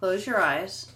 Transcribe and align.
Close 0.00 0.26
your 0.26 0.40
eyes. 0.40 0.92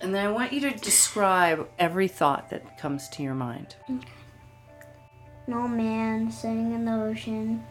And 0.00 0.14
then 0.14 0.26
I 0.26 0.30
want 0.30 0.52
you 0.52 0.60
to 0.62 0.70
describe 0.70 1.68
every 1.78 2.08
thought 2.08 2.48
that 2.50 2.78
comes 2.78 3.08
to 3.10 3.22
your 3.22 3.34
mind. 3.34 3.74
No 5.46 5.66
man 5.68 6.30
sitting 6.30 6.72
in 6.72 6.84
the 6.84 6.92
ocean. 6.92 7.62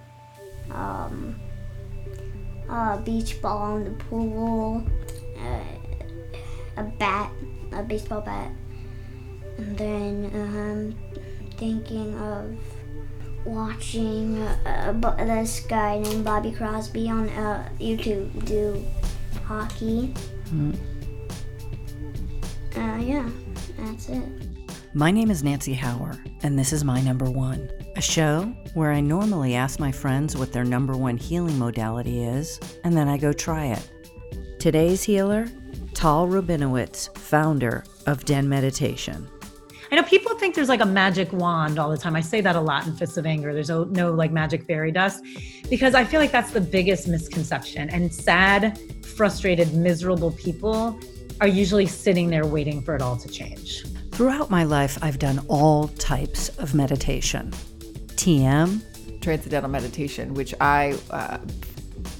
Um, 0.71 1.39
a 2.69 2.97
beach 2.97 3.41
ball 3.41 3.77
in 3.77 3.85
the 3.85 3.91
pool. 3.91 4.83
Uh, 5.37 5.63
a 6.77 6.83
bat, 6.83 7.31
a 7.71 7.81
baseball 7.81 8.21
bat. 8.21 8.51
And 9.57 9.77
then 9.77 10.31
um, 10.35 10.95
thinking 11.57 12.17
of 12.19 12.55
watching 13.45 14.37
uh, 14.37 15.15
this 15.17 15.61
guy 15.61 15.99
named 15.99 16.23
Bobby 16.23 16.51
Crosby 16.51 17.09
on 17.09 17.29
uh, 17.29 17.69
YouTube 17.79 18.45
do 18.45 18.85
hockey. 19.49 20.13
Mm. 20.53 20.75
Uh, 22.77 22.97
yeah, 23.01 23.27
that's 23.79 24.07
it. 24.09 24.23
My 24.93 25.09
name 25.09 25.31
is 25.31 25.43
Nancy 25.43 25.73
Hower, 25.73 26.15
and 26.43 26.57
this 26.57 26.71
is 26.71 26.83
My 26.83 27.01
Number 27.01 27.25
One, 27.31 27.67
a 27.95 28.01
show 28.01 28.43
where 28.75 28.91
I 28.91 29.01
normally 29.01 29.55
ask 29.55 29.79
my 29.79 29.91
friends 29.91 30.37
what 30.37 30.53
their 30.53 30.63
number 30.63 30.95
one 30.95 31.17
healing 31.17 31.57
modality 31.57 32.23
is, 32.23 32.59
and 32.83 32.95
then 32.95 33.07
I 33.07 33.17
go 33.17 33.33
try 33.33 33.65
it. 33.65 33.89
Today's 34.59 35.01
healer, 35.01 35.47
Tal 35.95 36.27
Rabinowitz, 36.27 37.17
founder 37.17 37.83
of 38.05 38.25
Den 38.25 38.47
Meditation. 38.47 39.27
I 39.91 39.95
know 39.95 40.03
people 40.03 40.35
think 40.35 40.53
there's 40.53 40.69
like 40.69 40.81
a 40.81 40.85
magic 40.85 41.33
wand 41.33 41.79
all 41.79 41.89
the 41.89 41.97
time. 41.97 42.15
I 42.15 42.21
say 42.21 42.41
that 42.41 42.55
a 42.55 42.61
lot 42.61 42.85
in 42.85 42.95
Fists 42.95 43.17
of 43.17 43.25
Anger. 43.25 43.53
There's 43.53 43.69
no, 43.69 43.85
no 43.85 44.11
like 44.11 44.31
magic 44.31 44.65
fairy 44.65 44.91
dust 44.91 45.23
because 45.67 45.95
I 45.95 46.03
feel 46.03 46.19
like 46.19 46.31
that's 46.31 46.51
the 46.51 46.61
biggest 46.61 47.07
misconception. 47.07 47.89
And 47.89 48.13
sad, 48.13 48.79
frustrated, 49.03 49.73
miserable 49.73 50.31
people 50.31 50.99
are 51.41 51.47
usually 51.47 51.87
sitting 51.87 52.29
there 52.29 52.45
waiting 52.45 52.83
for 52.83 52.95
it 52.95 53.01
all 53.01 53.17
to 53.17 53.27
change. 53.29 53.83
Throughout 54.11 54.51
my 54.51 54.63
life, 54.63 54.99
I've 55.01 55.17
done 55.17 55.43
all 55.47 55.87
types 55.87 56.49
of 56.59 56.75
meditation. 56.75 57.51
TM, 58.15 59.21
transcendental 59.21 59.71
meditation, 59.71 60.33
which 60.35 60.53
I 60.61 60.97
uh, 61.09 61.39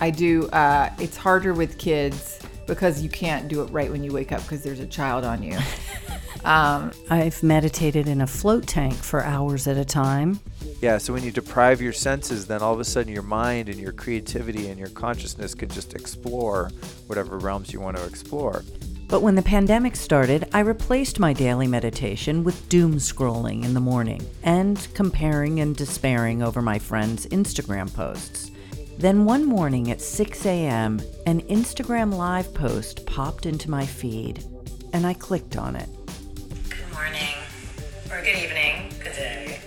I 0.02 0.10
do. 0.10 0.48
Uh, 0.48 0.90
it's 0.98 1.18
harder 1.18 1.54
with 1.54 1.78
kids 1.78 2.40
because 2.66 3.02
you 3.02 3.10
can't 3.10 3.48
do 3.48 3.62
it 3.62 3.66
right 3.66 3.92
when 3.92 4.04
you 4.04 4.12
wake 4.12 4.32
up 4.32 4.42
because 4.44 4.64
there's 4.64 4.80
a 4.80 4.88
child 4.88 5.24
on 5.24 5.44
you. 5.44 5.58
Um, 6.46 6.92
I've 7.10 7.44
meditated 7.44 8.08
in 8.08 8.22
a 8.22 8.28
float 8.28 8.66
tank 8.66 8.94
for 8.94 9.24
hours 9.24 9.68
at 9.68 9.78
a 9.78 9.86
time. 9.86 10.40
Yeah, 10.82 10.98
so 10.98 11.14
when 11.14 11.24
you 11.24 11.32
deprive 11.32 11.82
your 11.82 11.94
senses, 11.94 12.48
then 12.48 12.62
all 12.62 12.74
of 12.74 12.80
a 12.80 12.86
sudden 12.86 13.12
your 13.12 13.24
mind 13.24 13.68
and 13.68 13.80
your 13.80 13.92
creativity 13.92 14.70
and 14.70 14.80
your 14.80 14.90
consciousness 14.90 15.54
can 15.54 15.70
just 15.70 15.94
explore 15.94 16.72
whatever 17.08 17.38
realms 17.38 17.74
you 17.74 17.82
want 17.82 17.98
to 17.98 18.06
explore. 18.06 18.64
But 19.10 19.22
when 19.22 19.36
the 19.36 19.42
pandemic 19.42 19.96
started, 19.96 20.48
I 20.54 20.60
replaced 20.60 21.20
my 21.20 21.34
daily 21.34 21.68
meditation 21.68 22.44
with 22.44 22.70
doom 22.70 22.96
scrolling 22.96 23.66
in 23.66 23.74
the 23.74 23.80
morning 23.80 24.26
and 24.44 24.88
comparing 24.94 25.60
and 25.60 25.76
despairing 25.76 26.44
over 26.44 26.62
my 26.62 26.80
friends' 26.80 27.26
Instagram 27.28 27.92
posts. 27.94 28.52
Then 29.00 29.26
one 29.26 29.46
morning 29.46 29.92
at 29.92 30.02
6 30.02 30.46
a.m., 30.46 31.02
an 31.26 31.42
Instagram 31.44 32.14
live 32.14 32.54
post 32.54 33.06
popped 33.06 33.46
into 33.46 33.70
my 33.70 33.86
feed, 33.86 34.44
and 34.94 35.08
I 35.08 35.14
clicked 35.14 35.58
on 35.58 35.76
it 35.76 35.90
or 35.99 35.99
good 38.32 38.44
evening, 38.44 38.94
good 39.04 39.14
day, 39.14 39.60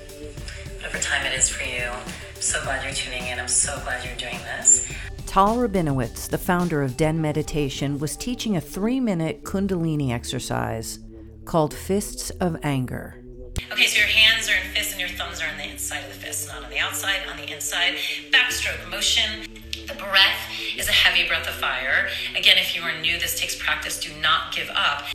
whatever 0.77 0.99
time 0.99 1.27
it 1.27 1.37
is 1.37 1.49
for 1.49 1.65
you. 1.65 1.83
I'm 1.83 2.41
so 2.41 2.63
glad 2.63 2.85
you're 2.85 2.95
tuning 2.95 3.27
in. 3.27 3.41
I'm 3.41 3.49
so 3.49 3.75
glad 3.83 4.05
you're 4.05 4.15
doing 4.15 4.41
this. 4.45 4.89
Tal 5.27 5.57
Rabinowitz, 5.57 6.29
the 6.29 6.39
founder 6.39 6.81
of 6.81 6.97
Den 6.97 7.21
Meditation, 7.21 7.99
was 7.99 8.17
teaching 8.17 8.57
a 8.57 8.61
three 8.61 9.01
minute 9.01 9.43
Kundalini 9.43 10.13
exercise 10.13 11.01
called 11.45 11.75
Fists 11.75 12.31
of 12.31 12.57
Anger. 12.63 13.25
Okay, 13.73 13.87
so 13.87 13.99
your 13.99 14.07
hands 14.07 14.49
are 14.49 14.55
in 14.55 14.73
fists 14.73 14.93
and 14.93 15.01
your 15.01 15.11
thumbs 15.11 15.41
are 15.41 15.49
on 15.49 15.59
the 15.59 15.69
inside 15.69 16.05
of 16.05 16.11
the 16.11 16.25
fist, 16.25 16.49
not 16.49 16.63
on 16.63 16.71
the 16.71 16.79
outside, 16.79 17.19
on 17.29 17.37
the 17.39 17.53
inside. 17.53 17.95
Backstroke 18.31 18.89
motion. 18.89 19.43
The 19.89 19.95
breath 19.95 20.79
is 20.79 20.89
a 20.89 20.93
heavy 20.93 21.27
breath 21.27 21.49
of 21.49 21.55
fire. 21.55 22.09
Again, 22.37 22.59
if 22.59 22.77
you 22.77 22.83
are 22.83 22.97
new, 23.01 23.19
this 23.19 23.41
takes 23.41 23.57
practice. 23.57 23.99
Do 23.99 24.11
not 24.21 24.55
give 24.55 24.71
up. 24.73 25.07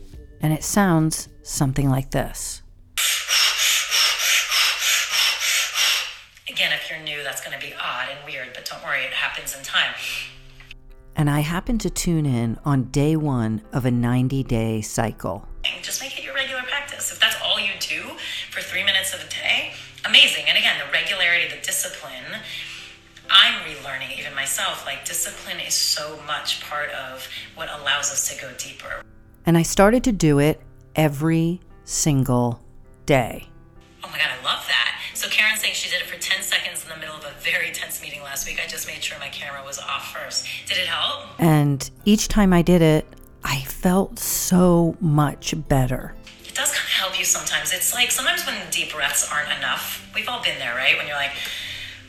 And 0.42 0.52
it 0.52 0.66
sounds 0.66 1.30
something 1.44 1.90
like 1.90 2.12
this. 2.12 2.62
Again, 6.58 6.74
if 6.74 6.87
you're 7.06 7.18
new, 7.18 7.24
that's 7.24 7.42
going 7.46 7.58
to 7.58 7.66
be 7.66 7.74
odd 7.74 8.10
and 8.10 8.20
weird, 8.26 8.50
but 8.54 8.66
don't 8.66 8.84
worry, 8.84 9.04
it 9.04 9.14
happens 9.14 9.56
in 9.56 9.64
time. 9.64 9.94
And 11.16 11.30
I 11.30 11.40
happened 11.40 11.82
to 11.82 11.90
tune 11.90 12.26
in 12.26 12.60
on 12.64 12.86
day 12.86 13.16
one 13.16 13.62
of 13.74 13.86
a 13.86 13.92
90 13.92 14.44
day 14.44 14.82
cycle. 14.82 15.48
Just 15.82 16.02
make 16.02 16.18
it 16.18 16.24
your 16.24 16.34
regular 16.34 16.62
practice. 16.64 17.12
If 17.12 17.20
that's 17.20 17.36
all 17.44 17.60
you 17.60 17.72
do 17.80 18.04
for 18.52 18.62
three 18.62 18.84
minutes 18.84 19.14
of 19.14 19.22
a 19.22 19.30
day, 19.30 19.74
amazing. 20.06 20.46
And 20.48 20.58
again, 20.58 20.76
the 20.86 20.92
regularity, 20.92 21.48
the 21.54 21.62
discipline, 21.62 22.42
I'm 23.30 23.62
relearning 23.64 24.18
even 24.18 24.34
myself. 24.36 24.86
Like, 24.86 25.06
discipline 25.06 25.60
is 25.60 25.74
so 25.74 26.20
much 26.28 26.62
part 26.62 26.92
of 26.92 27.28
what 27.56 27.70
allows 27.70 28.12
us 28.12 28.34
to 28.34 28.42
go 28.42 28.52
deeper. 28.58 29.02
And 29.46 29.58
I 29.58 29.64
started 29.64 30.04
to 30.06 30.12
do 30.12 30.40
it 30.40 30.62
every 30.96 31.62
single 31.84 32.62
day. 33.06 33.48
Oh 34.04 34.10
my 34.10 34.18
God, 34.18 34.30
I 34.40 34.44
love 34.44 34.66
that. 34.68 34.97
Very 37.52 37.72
tense 37.72 38.02
meeting 38.02 38.22
last 38.22 38.48
week. 38.48 38.60
I 38.64 38.68
just 38.68 38.88
made 38.88 39.04
sure 39.04 39.18
my 39.20 39.30
camera 39.30 39.62
was 39.66 39.80
off 39.80 40.14
first. 40.14 40.48
Did 40.68 40.78
it 40.78 40.88
help? 40.88 41.26
And 41.40 41.90
each 42.06 42.28
time 42.28 42.54
I 42.54 42.62
did 42.62 42.82
it, 42.82 43.06
I 43.44 43.62
felt 43.62 44.20
so 44.20 44.96
much 45.00 45.54
better. 45.70 46.14
It 46.46 46.56
does 46.56 46.72
kind 46.72 46.84
of 46.84 46.92
help 46.92 47.20
you 47.20 47.26
sometimes. 47.26 47.74
It's 47.74 47.94
like 47.94 48.12
sometimes 48.12 48.46
when 48.46 48.56
deep 48.72 48.94
breaths 48.94 49.30
aren't 49.32 49.58
enough, 49.58 50.10
we've 50.14 50.28
all 50.28 50.44
been 50.44 50.60
there, 50.60 50.76
right? 50.76 50.98
When 50.98 51.08
you're 51.08 51.16
like, 51.16 51.32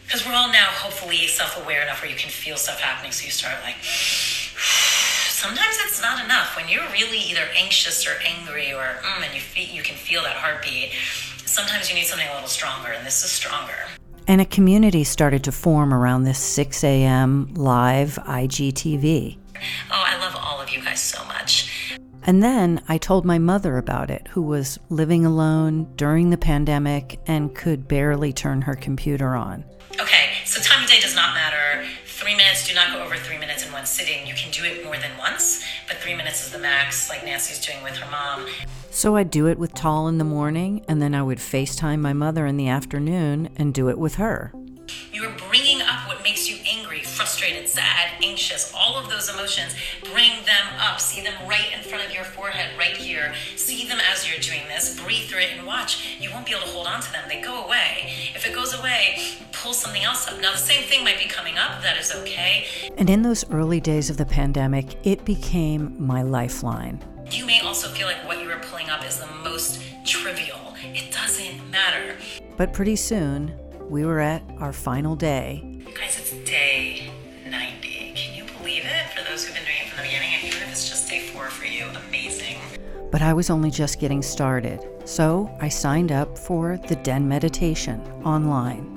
because 0.04 0.26
we're 0.26 0.34
all 0.34 0.50
now 0.50 0.66
hopefully 0.70 1.26
self 1.26 1.62
aware 1.62 1.82
enough 1.82 2.02
where 2.02 2.10
you 2.10 2.16
can 2.16 2.30
feel 2.30 2.56
stuff 2.56 2.80
happening. 2.80 3.12
So 3.12 3.24
you 3.24 3.30
start 3.30 3.56
like, 3.62 3.76
sometimes 3.82 5.76
it's 5.86 6.02
not 6.02 6.24
enough. 6.24 6.56
When 6.56 6.68
you're 6.68 6.88
really 6.92 7.18
either 7.18 7.44
anxious 7.54 8.06
or 8.06 8.16
angry 8.24 8.72
or, 8.72 8.98
mm, 9.02 9.24
and 9.24 9.34
you, 9.34 9.40
feel, 9.40 9.68
you 9.74 9.82
can 9.82 9.96
feel 9.96 10.22
that 10.22 10.36
heartbeat 10.36 10.92
sometimes 11.48 11.88
you 11.88 11.96
need 11.96 12.06
something 12.06 12.28
a 12.28 12.34
little 12.34 12.48
stronger, 12.48 12.92
and 12.92 13.06
this 13.06 13.24
is 13.24 13.30
stronger. 13.30 13.74
And 14.28 14.42
a 14.42 14.44
community 14.44 15.04
started 15.04 15.42
to 15.44 15.52
form 15.52 15.94
around 15.94 16.24
this 16.24 16.38
6 16.38 16.84
a.m. 16.84 17.54
live 17.54 18.16
IGTV. 18.26 19.38
Oh, 19.90 20.04
I 20.06 20.18
love 20.18 20.36
all 20.36 20.60
of 20.60 20.68
you 20.68 20.82
guys 20.82 21.00
so 21.00 21.24
much. 21.24 21.96
And 22.24 22.42
then 22.42 22.82
I 22.88 22.98
told 22.98 23.24
my 23.24 23.38
mother 23.38 23.78
about 23.78 24.10
it, 24.10 24.28
who 24.28 24.42
was 24.42 24.78
living 24.90 25.24
alone 25.24 25.90
during 25.96 26.28
the 26.28 26.36
pandemic 26.36 27.18
and 27.26 27.54
could 27.54 27.88
barely 27.88 28.34
turn 28.34 28.60
her 28.60 28.74
computer 28.74 29.34
on. 29.34 29.64
Okay, 29.98 30.32
so 30.44 30.60
time 30.60 30.84
of 30.84 30.90
day 30.90 31.00
does 31.00 31.14
not 31.14 31.34
matter. 31.34 31.88
Three 32.04 32.36
minutes, 32.36 32.68
do 32.68 32.74
not 32.74 32.92
go 32.92 33.02
over 33.02 33.16
three 33.16 33.38
minutes 33.38 33.66
in 33.66 33.72
one 33.72 33.86
sitting. 33.86 34.26
You 34.26 34.34
can 34.34 34.50
do 34.50 34.62
it 34.62 34.84
more 34.84 34.98
than 34.98 35.16
once, 35.16 35.64
but 35.86 35.96
three 35.96 36.14
minutes 36.14 36.44
is 36.44 36.52
the 36.52 36.58
max, 36.58 37.08
like 37.08 37.24
Nancy's 37.24 37.64
doing 37.64 37.82
with 37.82 37.96
her 37.96 38.10
mom. 38.10 38.46
So 38.98 39.14
I'd 39.14 39.30
do 39.30 39.46
it 39.46 39.60
with 39.60 39.74
Tal 39.74 40.08
in 40.08 40.18
the 40.18 40.24
morning, 40.24 40.84
and 40.88 41.00
then 41.00 41.14
I 41.14 41.22
would 41.22 41.38
FaceTime 41.38 42.00
my 42.00 42.12
mother 42.12 42.46
in 42.46 42.56
the 42.56 42.66
afternoon 42.66 43.48
and 43.54 43.72
do 43.72 43.88
it 43.88 43.96
with 43.96 44.16
her. 44.16 44.52
You're 45.12 45.36
bringing 45.48 45.80
up 45.82 46.08
what 46.08 46.24
makes 46.24 46.50
you 46.50 46.56
angry, 46.68 47.04
frustrated, 47.04 47.68
sad, 47.68 48.10
anxious, 48.20 48.72
all 48.76 48.98
of 48.98 49.08
those 49.08 49.32
emotions. 49.32 49.76
Bring 50.12 50.32
them 50.46 50.66
up. 50.80 50.98
See 50.98 51.22
them 51.22 51.34
right 51.46 51.72
in 51.72 51.88
front 51.88 52.06
of 52.06 52.12
your 52.12 52.24
forehead, 52.24 52.76
right 52.76 52.96
here. 52.96 53.34
See 53.54 53.86
them 53.86 54.00
as 54.10 54.28
you're 54.28 54.40
doing 54.40 54.66
this. 54.66 55.00
Breathe 55.00 55.28
through 55.28 55.42
it 55.42 55.52
and 55.56 55.64
watch. 55.64 56.18
You 56.18 56.32
won't 56.32 56.44
be 56.44 56.50
able 56.50 56.66
to 56.66 56.72
hold 56.72 56.88
on 56.88 57.00
to 57.00 57.12
them. 57.12 57.22
They 57.28 57.40
go 57.40 57.66
away. 57.66 58.12
If 58.34 58.48
it 58.48 58.52
goes 58.52 58.74
away, 58.74 59.20
pull 59.52 59.74
something 59.74 60.02
else 60.02 60.26
up. 60.26 60.40
Now, 60.40 60.50
the 60.50 60.58
same 60.58 60.82
thing 60.82 61.04
might 61.04 61.20
be 61.20 61.26
coming 61.26 61.56
up. 61.56 61.82
That 61.82 61.98
is 61.98 62.12
okay. 62.16 62.66
And 62.96 63.08
in 63.08 63.22
those 63.22 63.48
early 63.52 63.78
days 63.78 64.10
of 64.10 64.16
the 64.16 64.26
pandemic, 64.26 64.96
it 65.06 65.24
became 65.24 65.94
my 66.04 66.22
lifeline. 66.22 67.00
You 67.30 67.44
may 67.44 67.60
also 67.60 67.88
feel 67.88 68.06
like 68.06 68.26
what 68.26 68.37
up 68.88 69.04
is 69.04 69.18
the 69.18 69.26
most 69.44 69.82
trivial. 70.04 70.74
It 70.82 71.12
doesn't 71.12 71.70
matter. 71.70 72.16
But 72.56 72.72
pretty 72.72 72.96
soon, 72.96 73.52
we 73.88 74.04
were 74.04 74.20
at 74.20 74.42
our 74.58 74.72
final 74.72 75.14
day. 75.14 75.62
You 75.64 75.94
guys, 75.94 76.18
it's 76.18 76.32
day 76.48 77.10
90. 77.48 78.12
Can 78.14 78.34
you 78.34 78.44
believe 78.58 78.84
it? 78.84 79.10
For 79.14 79.30
those 79.30 79.44
who've 79.44 79.54
been 79.54 79.64
doing 79.64 79.76
it 79.82 79.88
from 79.88 79.98
the 79.98 80.02
beginning, 80.04 80.30
and 80.34 80.44
even 80.44 80.62
if 80.62 80.70
it's 80.70 80.88
just 80.88 81.08
day 81.08 81.20
four 81.20 81.44
for 81.50 81.66
you, 81.66 81.86
amazing. 82.08 82.56
But 83.10 83.22
I 83.22 83.32
was 83.32 83.50
only 83.50 83.70
just 83.70 84.00
getting 84.00 84.22
started, 84.22 84.84
so 85.04 85.50
I 85.60 85.68
signed 85.68 86.12
up 86.12 86.38
for 86.38 86.78
the 86.88 86.96
Den 86.96 87.28
Meditation 87.28 88.00
online. 88.24 88.94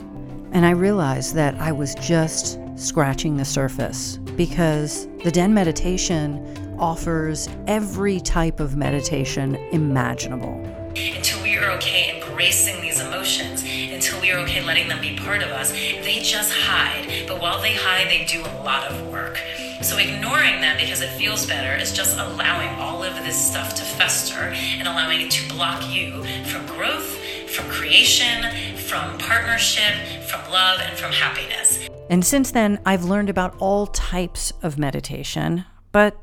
And 0.53 0.65
I 0.65 0.71
realized 0.71 1.33
that 1.35 1.55
I 1.55 1.71
was 1.71 1.95
just 1.95 2.59
scratching 2.75 3.37
the 3.37 3.45
surface 3.45 4.17
because 4.35 5.07
the 5.23 5.31
Den 5.31 5.53
Meditation 5.53 6.60
offers 6.81 7.47
every 7.67 8.19
type 8.19 8.59
of 8.59 8.75
meditation 8.75 9.55
imaginable. 9.71 10.55
Until 10.95 11.41
we 11.43 11.57
are 11.57 11.71
okay 11.71 12.19
embracing 12.21 12.81
these 12.81 12.99
emotions, 12.99 13.63
until 13.63 14.19
we 14.19 14.31
are 14.31 14.39
okay 14.39 14.65
letting 14.65 14.87
them 14.87 14.99
be 14.99 15.15
part 15.15 15.41
of 15.43 15.49
us, 15.49 15.71
they 15.71 16.19
just 16.23 16.51
hide. 16.51 17.25
But 17.27 17.39
while 17.39 17.61
they 17.61 17.75
hide, 17.75 18.07
they 18.07 18.25
do 18.25 18.41
a 18.41 18.53
lot 18.63 18.91
of 18.91 19.09
work. 19.09 19.39
So 19.81 19.97
ignoring 19.97 20.61
them 20.61 20.77
because 20.77 21.01
it 21.01 21.09
feels 21.11 21.45
better 21.45 21.75
is 21.75 21.93
just 21.93 22.17
allowing 22.17 22.69
all 22.79 23.03
of 23.03 23.15
this 23.15 23.49
stuff 23.49 23.73
to 23.75 23.83
fester 23.83 24.49
and 24.53 24.87
allowing 24.87 25.21
it 25.21 25.31
to 25.31 25.53
block 25.53 25.87
you 25.87 26.23
from 26.45 26.65
growth, 26.65 27.17
from 27.49 27.69
creation, 27.69 28.43
from 28.75 29.17
partnership, 29.17 29.93
from 30.27 30.41
love, 30.51 30.79
and 30.81 30.97
from 30.97 31.11
happiness. 31.11 31.87
And 32.09 32.25
since 32.25 32.51
then, 32.51 32.79
I've 32.85 33.05
learned 33.05 33.29
about 33.29 33.55
all 33.59 33.87
types 33.87 34.51
of 34.61 34.77
meditation, 34.77 35.65
but 35.91 36.17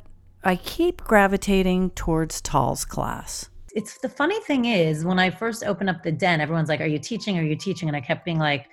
I 0.45 0.57
keep 0.57 1.03
gravitating 1.03 1.91
towards 1.91 2.41
Tal's 2.41 2.85
class. 2.85 3.51
It's 3.75 3.99
the 3.99 4.09
funny 4.09 4.41
thing 4.41 4.67
is, 4.67 5.05
when 5.05 5.19
I 5.19 5.31
first 5.31 5.65
opened 5.65 5.91
up 5.91 6.03
the 6.03 6.13
den, 6.13 6.41
everyone's 6.41 6.69
like, 6.69 6.81
Are 6.81 6.87
you 6.87 6.99
teaching? 6.99 7.39
Are 7.39 7.43
you 7.43 7.57
teaching? 7.57 7.89
And 7.89 7.97
I 7.97 8.01
kept 8.01 8.25
being 8.25 8.39
like, 8.39 8.67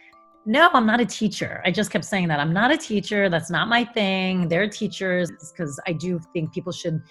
No, 0.45 0.69
I'm 0.73 0.85
not 0.85 0.99
a 0.99 1.05
teacher. 1.05 1.61
I 1.65 1.71
just 1.71 1.91
kept 1.91 2.05
saying 2.05 2.27
that. 2.27 2.39
I'm 2.39 2.53
not 2.53 2.71
a 2.71 2.77
teacher. 2.77 3.29
That's 3.29 3.49
not 3.49 3.67
my 3.67 3.83
thing. 3.83 4.47
They're 4.47 4.69
teachers 4.69 5.31
because 5.31 5.79
I 5.87 5.93
do 5.93 6.19
think 6.33 6.53
people 6.53 6.71
should 6.71 7.01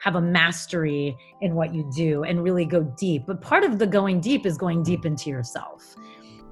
have 0.00 0.14
a 0.14 0.20
mastery 0.20 1.16
in 1.40 1.56
what 1.56 1.74
you 1.74 1.90
do 1.94 2.22
and 2.22 2.42
really 2.42 2.64
go 2.64 2.84
deep. 2.96 3.24
But 3.26 3.40
part 3.40 3.64
of 3.64 3.80
the 3.80 3.86
going 3.86 4.20
deep 4.20 4.46
is 4.46 4.56
going 4.56 4.84
deep 4.84 5.04
into 5.04 5.28
yourself. 5.28 5.96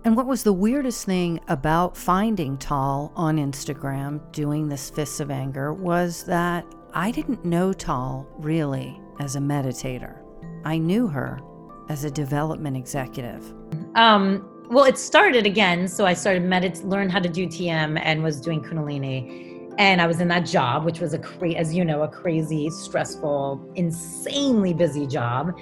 And 0.05 0.17
what 0.17 0.27
was 0.27 0.43
the 0.43 0.53
weirdest 0.53 1.05
thing 1.05 1.41
about 1.49 1.97
finding 1.97 2.59
Tal 2.59 3.13
on 3.17 3.39
Instagram 3.39 4.21
doing 4.33 4.69
this 4.69 4.91
Fists 4.91 5.21
of 5.21 5.31
Anger 5.31 5.73
was 5.73 6.23
that 6.25 6.65
I 6.95 7.11
didn't 7.11 7.45
know 7.45 7.73
Tal 7.73 8.27
really 8.39 9.01
as 9.21 9.37
a 9.37 9.41
meditator. 9.41 10.19
I 10.65 10.79
knew 10.79 11.07
her 11.07 11.41
as 11.89 12.05
a 12.05 12.11
development 12.11 12.77
executive. 12.77 13.53
Um, 13.95 14.49
well, 14.69 14.85
it 14.85 14.99
started 14.99 15.47
again. 15.47 15.87
So 15.89 16.07
I 16.07 16.15
started 16.15 16.43
medit, 16.43 16.83
learned 16.85 17.13
how 17.13 17.21
to 17.21 17.29
do 17.29 17.47
TM, 17.47 18.01
and 18.03 18.23
was 18.23 18.41
doing 18.41 18.63
Kundalini. 18.63 19.75
And 19.79 20.01
I 20.01 20.07
was 20.07 20.21
in 20.21 20.29
that 20.29 20.47
job, 20.47 20.85
which 20.85 21.01
was 21.01 21.13
a 21.13 21.19
crazy, 21.19 21.57
as 21.57 21.75
you 21.75 21.85
know, 21.85 22.03
a 22.03 22.09
crazy, 22.09 22.71
stressful, 22.71 23.73
insanely 23.75 24.73
busy 24.73 25.07
job. 25.07 25.57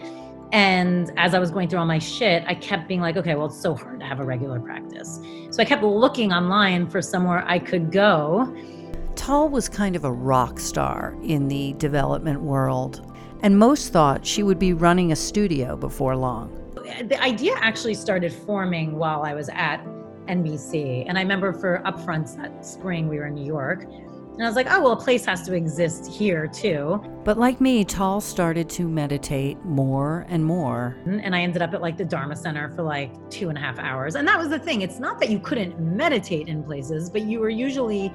And 0.53 1.13
as 1.17 1.35
I 1.35 1.41
was 1.41 1.51
going 1.51 1.69
through 1.69 1.81
all 1.81 1.87
my 1.87 1.99
shit, 1.99 2.45
I 2.47 2.55
kept 2.55 2.87
being 2.87 3.01
like, 3.01 3.17
okay, 3.17 3.35
well, 3.35 3.47
it's 3.47 3.61
so 3.61 3.75
hard 3.75 3.99
to 4.01 4.07
have 4.07 4.21
a 4.21 4.25
regular 4.25 4.61
practice. 4.61 5.19
So 5.51 5.61
I 5.61 5.65
kept 5.65 5.83
looking 5.83 6.33
online 6.33 6.89
for 6.89 7.03
somewhere 7.03 7.45
I 7.47 7.59
could 7.59 7.91
go. 7.91 8.55
Tal 9.25 9.49
was 9.49 9.71
kind 9.71 9.97
of 9.97 10.05
a 10.05 10.13
rock 10.13 10.61
star 10.61 11.17
in 11.23 11.49
the 11.49 11.73
development 11.79 12.43
world, 12.43 13.11
and 13.41 13.59
most 13.59 13.91
thought 13.91 14.27
she 14.27 14.43
would 14.43 14.59
be 14.59 14.75
running 14.75 15.13
a 15.13 15.17
studio 15.17 15.77
before 15.77 16.15
long. 16.15 16.53
The 17.09 17.19
idea 17.23 17.55
actually 17.57 17.95
started 17.95 18.35
forming 18.35 18.99
while 18.99 19.23
I 19.23 19.33
was 19.33 19.49
at 19.55 19.83
NBC. 20.27 21.07
And 21.09 21.17
I 21.17 21.23
remember 21.23 21.55
for 21.55 21.81
upfronts 21.87 22.37
that 22.37 22.67
spring, 22.67 23.09
we 23.09 23.17
were 23.17 23.29
in 23.29 23.35
New 23.35 23.47
York. 23.47 23.85
And 23.85 24.43
I 24.43 24.47
was 24.47 24.57
like, 24.57 24.67
oh, 24.69 24.83
well, 24.83 24.93
a 24.93 25.01
place 25.01 25.25
has 25.25 25.47
to 25.47 25.55
exist 25.55 26.13
here 26.13 26.47
too. 26.47 27.01
But 27.25 27.39
like 27.39 27.63
me, 27.63 27.83
Tal 27.83 28.21
started 28.21 28.69
to 28.71 28.87
meditate 28.87 29.57
more 29.65 30.27
and 30.29 30.45
more. 30.45 30.99
And 31.07 31.35
I 31.35 31.41
ended 31.41 31.63
up 31.63 31.73
at 31.73 31.81
like 31.81 31.97
the 31.97 32.05
Dharma 32.05 32.37
Center 32.37 32.69
for 32.75 32.83
like 32.83 33.13
two 33.31 33.49
and 33.49 33.57
a 33.57 33.61
half 33.61 33.79
hours. 33.79 34.17
And 34.17 34.29
that 34.29 34.37
was 34.37 34.51
the 34.51 34.59
thing. 34.59 34.83
It's 34.83 34.99
not 34.99 35.19
that 35.21 35.31
you 35.31 35.39
couldn't 35.39 35.79
meditate 35.79 36.49
in 36.49 36.63
places, 36.63 37.09
but 37.09 37.23
you 37.23 37.41
were 37.41 37.49
usually 37.49 38.13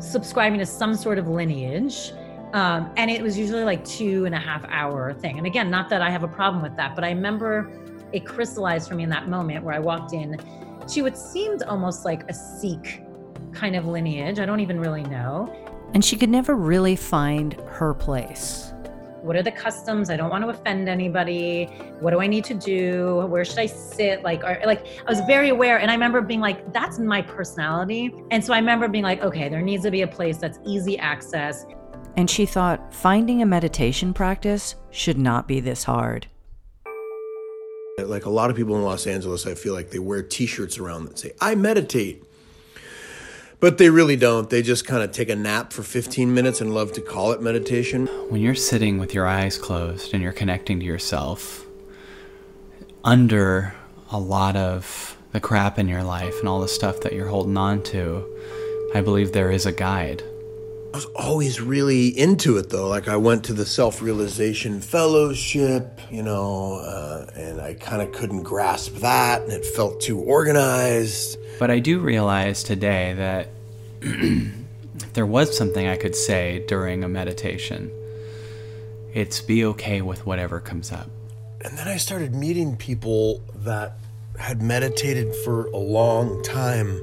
subscribing 0.00 0.58
to 0.58 0.66
some 0.66 0.94
sort 0.94 1.18
of 1.18 1.28
lineage. 1.28 2.12
Um, 2.52 2.90
and 2.96 3.10
it 3.10 3.22
was 3.22 3.36
usually 3.36 3.64
like 3.64 3.84
two 3.84 4.26
and 4.26 4.34
a 4.34 4.38
half 4.38 4.64
hour 4.68 5.12
thing. 5.12 5.38
And 5.38 5.46
again, 5.46 5.70
not 5.70 5.88
that 5.90 6.02
I 6.02 6.10
have 6.10 6.22
a 6.22 6.28
problem 6.28 6.62
with 6.62 6.76
that, 6.76 6.94
but 6.94 7.02
I 7.02 7.10
remember 7.10 7.72
it 8.12 8.24
crystallized 8.24 8.88
for 8.88 8.94
me 8.94 9.02
in 9.02 9.10
that 9.10 9.28
moment 9.28 9.64
where 9.64 9.74
I 9.74 9.80
walked 9.80 10.12
in 10.12 10.38
to 10.86 11.02
what 11.02 11.16
seemed 11.16 11.62
almost 11.64 12.04
like 12.04 12.28
a 12.28 12.34
Sikh 12.34 13.02
kind 13.52 13.74
of 13.74 13.86
lineage. 13.86 14.38
I 14.38 14.46
don't 14.46 14.60
even 14.60 14.78
really 14.78 15.04
know. 15.04 15.52
And 15.94 16.04
she 16.04 16.16
could 16.16 16.28
never 16.28 16.54
really 16.54 16.96
find 16.96 17.54
her 17.68 17.94
place. 17.94 18.73
What 19.24 19.36
are 19.36 19.42
the 19.42 19.50
customs? 19.50 20.10
I 20.10 20.18
don't 20.18 20.28
want 20.28 20.44
to 20.44 20.50
offend 20.50 20.86
anybody. 20.86 21.64
What 22.00 22.10
do 22.10 22.20
I 22.20 22.26
need 22.26 22.44
to 22.44 22.52
do? 22.52 23.24
Where 23.26 23.42
should 23.42 23.58
I 23.58 23.64
sit? 23.64 24.22
Like, 24.22 24.44
or, 24.44 24.60
like 24.66 24.86
I 25.06 25.08
was 25.08 25.20
very 25.20 25.48
aware, 25.48 25.78
and 25.78 25.90
I 25.90 25.94
remember 25.94 26.20
being 26.20 26.40
like, 26.40 26.74
"That's 26.74 26.98
my 26.98 27.22
personality." 27.22 28.14
And 28.30 28.44
so 28.44 28.52
I 28.52 28.58
remember 28.58 28.86
being 28.86 29.02
like, 29.02 29.22
"Okay, 29.22 29.48
there 29.48 29.62
needs 29.62 29.82
to 29.84 29.90
be 29.90 30.02
a 30.02 30.06
place 30.06 30.36
that's 30.36 30.58
easy 30.66 30.98
access." 30.98 31.64
And 32.18 32.28
she 32.28 32.44
thought 32.44 32.92
finding 32.92 33.40
a 33.40 33.46
meditation 33.46 34.12
practice 34.12 34.74
should 34.90 35.16
not 35.16 35.48
be 35.48 35.58
this 35.58 35.84
hard. 35.84 36.26
Like 37.98 38.26
a 38.26 38.30
lot 38.30 38.50
of 38.50 38.56
people 38.56 38.76
in 38.76 38.82
Los 38.82 39.06
Angeles, 39.06 39.46
I 39.46 39.54
feel 39.54 39.72
like 39.72 39.88
they 39.88 40.00
wear 40.00 40.22
t 40.22 40.44
shirts 40.44 40.78
around 40.78 41.06
that 41.06 41.18
say, 41.18 41.32
I 41.40 41.54
meditate. 41.54 42.23
But 43.64 43.78
they 43.78 43.88
really 43.88 44.16
don't. 44.16 44.50
They 44.50 44.60
just 44.60 44.86
kind 44.86 45.02
of 45.02 45.10
take 45.10 45.30
a 45.30 45.34
nap 45.34 45.72
for 45.72 45.82
15 45.82 46.34
minutes 46.34 46.60
and 46.60 46.74
love 46.74 46.92
to 46.92 47.00
call 47.00 47.32
it 47.32 47.40
meditation. 47.40 48.08
When 48.28 48.42
you're 48.42 48.54
sitting 48.54 48.98
with 48.98 49.14
your 49.14 49.26
eyes 49.26 49.56
closed 49.56 50.12
and 50.12 50.22
you're 50.22 50.32
connecting 50.32 50.80
to 50.80 50.84
yourself, 50.84 51.64
under 53.04 53.74
a 54.10 54.18
lot 54.20 54.54
of 54.54 55.16
the 55.32 55.40
crap 55.40 55.78
in 55.78 55.88
your 55.88 56.02
life 56.02 56.40
and 56.40 56.46
all 56.46 56.60
the 56.60 56.68
stuff 56.68 57.00
that 57.00 57.14
you're 57.14 57.28
holding 57.28 57.56
on 57.56 57.82
to, 57.84 58.26
I 58.94 59.00
believe 59.00 59.32
there 59.32 59.50
is 59.50 59.64
a 59.64 59.72
guide. 59.72 60.22
I 60.94 60.96
was 60.96 61.06
always 61.06 61.60
really 61.60 62.06
into 62.06 62.56
it 62.56 62.70
though. 62.70 62.86
Like 62.86 63.08
I 63.08 63.16
went 63.16 63.46
to 63.46 63.52
the 63.52 63.66
self 63.66 64.00
realization 64.00 64.80
fellowship, 64.80 66.00
you 66.08 66.22
know, 66.22 66.74
uh, 66.74 67.26
and 67.34 67.60
I 67.60 67.74
kind 67.74 68.00
of 68.00 68.12
couldn't 68.12 68.44
grasp 68.44 68.94
that, 68.98 69.42
and 69.42 69.50
it 69.50 69.66
felt 69.66 70.00
too 70.00 70.20
organized. 70.20 71.36
But 71.58 71.72
I 71.72 71.80
do 71.80 71.98
realize 71.98 72.62
today 72.62 73.12
that 73.14 73.48
there 75.14 75.26
was 75.26 75.58
something 75.58 75.84
I 75.84 75.96
could 75.96 76.14
say 76.14 76.64
during 76.68 77.02
a 77.02 77.08
meditation, 77.08 77.90
it's 79.12 79.40
be 79.40 79.64
okay 79.64 80.00
with 80.00 80.24
whatever 80.26 80.60
comes 80.60 80.92
up. 80.92 81.10
And 81.62 81.76
then 81.76 81.88
I 81.88 81.96
started 81.96 82.36
meeting 82.36 82.76
people 82.76 83.42
that 83.64 83.94
had 84.38 84.62
meditated 84.62 85.34
for 85.44 85.66
a 85.66 85.76
long 85.76 86.40
time. 86.44 87.00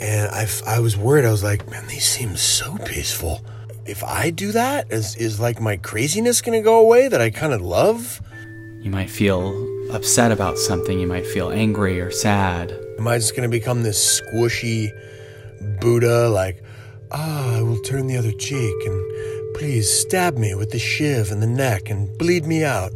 And 0.00 0.30
I, 0.30 0.46
I 0.66 0.80
was 0.80 0.96
worried. 0.96 1.24
I 1.24 1.30
was 1.30 1.42
like, 1.42 1.70
man, 1.70 1.86
these 1.86 2.06
seem 2.06 2.36
so 2.36 2.76
peaceful. 2.78 3.44
If 3.86 4.02
I 4.04 4.30
do 4.30 4.52
that, 4.52 4.90
is, 4.92 5.16
is 5.16 5.40
like 5.40 5.60
my 5.60 5.76
craziness 5.76 6.40
going 6.40 6.58
to 6.58 6.64
go 6.64 6.80
away 6.80 7.08
that 7.08 7.20
I 7.20 7.30
kind 7.30 7.52
of 7.52 7.62
love? 7.62 8.20
You 8.80 8.90
might 8.90 9.10
feel 9.10 9.92
upset 9.92 10.32
about 10.32 10.58
something. 10.58 10.98
You 10.98 11.06
might 11.06 11.26
feel 11.26 11.50
angry 11.50 12.00
or 12.00 12.10
sad. 12.10 12.72
Am 12.98 13.06
I 13.06 13.18
just 13.18 13.36
going 13.36 13.48
to 13.48 13.48
become 13.48 13.82
this 13.82 14.20
squishy 14.20 14.90
Buddha, 15.80 16.28
like, 16.28 16.62
ah, 17.12 17.56
I 17.56 17.62
will 17.62 17.80
turn 17.80 18.06
the 18.06 18.16
other 18.16 18.32
cheek 18.32 18.74
and 18.86 19.54
please 19.54 19.90
stab 19.90 20.36
me 20.36 20.54
with 20.54 20.70
the 20.70 20.78
shiv 20.78 21.30
in 21.30 21.40
the 21.40 21.46
neck 21.46 21.90
and 21.90 22.16
bleed 22.18 22.44
me 22.44 22.64
out? 22.64 22.92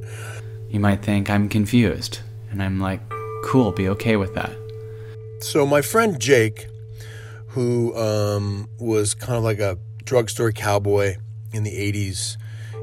You 0.69 0.81
might 0.81 1.03
think 1.03 1.31
I'm 1.31 1.49
confused. 1.49 2.21
And 2.51 2.63
I'm 2.63 2.81
like, 2.81 3.01
cool, 3.45 3.73
be 3.73 3.89
okay 3.89 4.17
with 4.17 4.35
that. 4.35 4.53
So 5.41 5.65
my 5.65 5.81
friend 5.83 6.21
Jake, 6.21 6.67
who 7.51 7.97
um, 7.97 8.69
was 8.79 9.15
kind 9.15 9.37
of 9.37 9.45
like 9.45 9.59
a 9.59 9.79
drugstore 10.05 10.53
cowboy 10.53 11.17
in 11.53 11.65
the 11.65 11.71
80s 11.71 12.37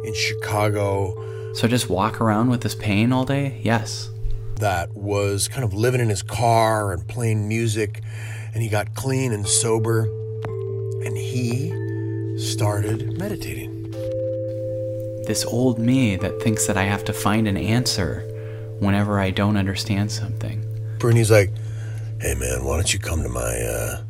in 0.03 0.13
Chicago. 0.13 1.53
So 1.53 1.67
just 1.67 1.89
walk 1.89 2.19
around 2.21 2.49
with 2.49 2.61
this 2.61 2.75
pain 2.75 3.11
all 3.11 3.25
day? 3.25 3.59
Yes. 3.63 4.09
That 4.57 4.93
was 4.93 5.47
kind 5.47 5.63
of 5.63 5.73
living 5.73 6.01
in 6.01 6.09
his 6.09 6.23
car 6.23 6.91
and 6.91 7.07
playing 7.07 7.47
music, 7.47 8.01
and 8.53 8.61
he 8.61 8.69
got 8.69 8.93
clean 8.93 9.31
and 9.31 9.47
sober, 9.47 10.05
and 11.05 11.15
he 11.15 12.37
started 12.37 13.17
meditating. 13.17 13.91
This 15.27 15.45
old 15.45 15.79
me 15.79 16.15
that 16.17 16.41
thinks 16.41 16.67
that 16.67 16.77
I 16.77 16.83
have 16.83 17.03
to 17.05 17.13
find 17.13 17.47
an 17.47 17.57
answer 17.57 18.21
whenever 18.79 19.19
I 19.19 19.31
don't 19.31 19.57
understand 19.57 20.11
something. 20.11 20.63
He's 21.01 21.31
like, 21.31 21.51
hey 22.19 22.35
man, 22.35 22.63
why 22.63 22.75
don't 22.75 22.91
you 22.91 22.99
come 22.99 23.21
to 23.23 23.29
my 23.29 23.41
uh, 23.41 24.03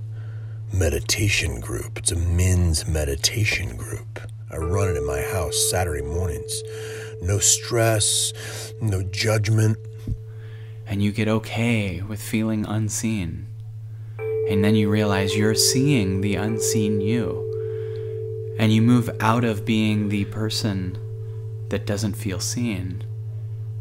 meditation 0.73 1.59
group? 1.59 1.97
It's 1.97 2.11
a 2.11 2.15
men's 2.15 2.87
meditation 2.87 3.75
group. 3.75 4.19
I 4.51 4.57
run 4.57 4.89
it 4.89 4.97
in 4.97 5.05
my 5.05 5.21
house 5.21 5.69
Saturday 5.69 6.01
mornings. 6.01 6.63
No 7.21 7.39
stress, 7.39 8.33
no 8.81 9.03
judgment. 9.03 9.77
And 10.85 11.03
you 11.03 11.11
get 11.11 11.27
okay 11.27 12.01
with 12.01 12.21
feeling 12.21 12.65
unseen. 12.65 13.47
And 14.49 14.63
then 14.63 14.75
you 14.75 14.89
realize 14.89 15.35
you're 15.35 15.55
seeing 15.55 16.21
the 16.21 16.35
unseen 16.35 17.01
you. 17.01 17.43
And 18.59 18.71
you 18.71 18.81
move 18.81 19.09
out 19.19 19.43
of 19.43 19.65
being 19.65 20.09
the 20.09 20.25
person 20.25 20.97
that 21.69 21.85
doesn't 21.85 22.13
feel 22.13 22.39
seen 22.39 23.03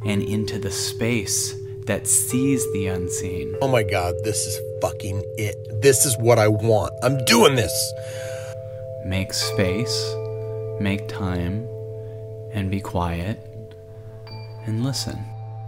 and 0.04 0.22
into 0.22 0.58
the 0.58 0.70
space 0.70 1.54
that 1.86 2.06
sees 2.06 2.70
the 2.72 2.88
unseen. 2.88 3.56
Oh 3.62 3.68
my 3.68 3.82
god, 3.82 4.14
this 4.24 4.46
is 4.46 4.58
fucking 4.80 5.24
it. 5.38 5.56
This 5.82 6.04
is 6.04 6.16
what 6.18 6.38
I 6.38 6.48
want. 6.48 6.92
I'm 7.02 7.24
doing 7.24 7.54
this. 7.54 7.92
Make 9.04 9.32
space, 9.32 10.14
make 10.80 11.08
time, 11.08 11.66
and 12.52 12.70
be 12.70 12.80
quiet 12.80 13.38
and 14.66 14.84
listen. 14.84 15.18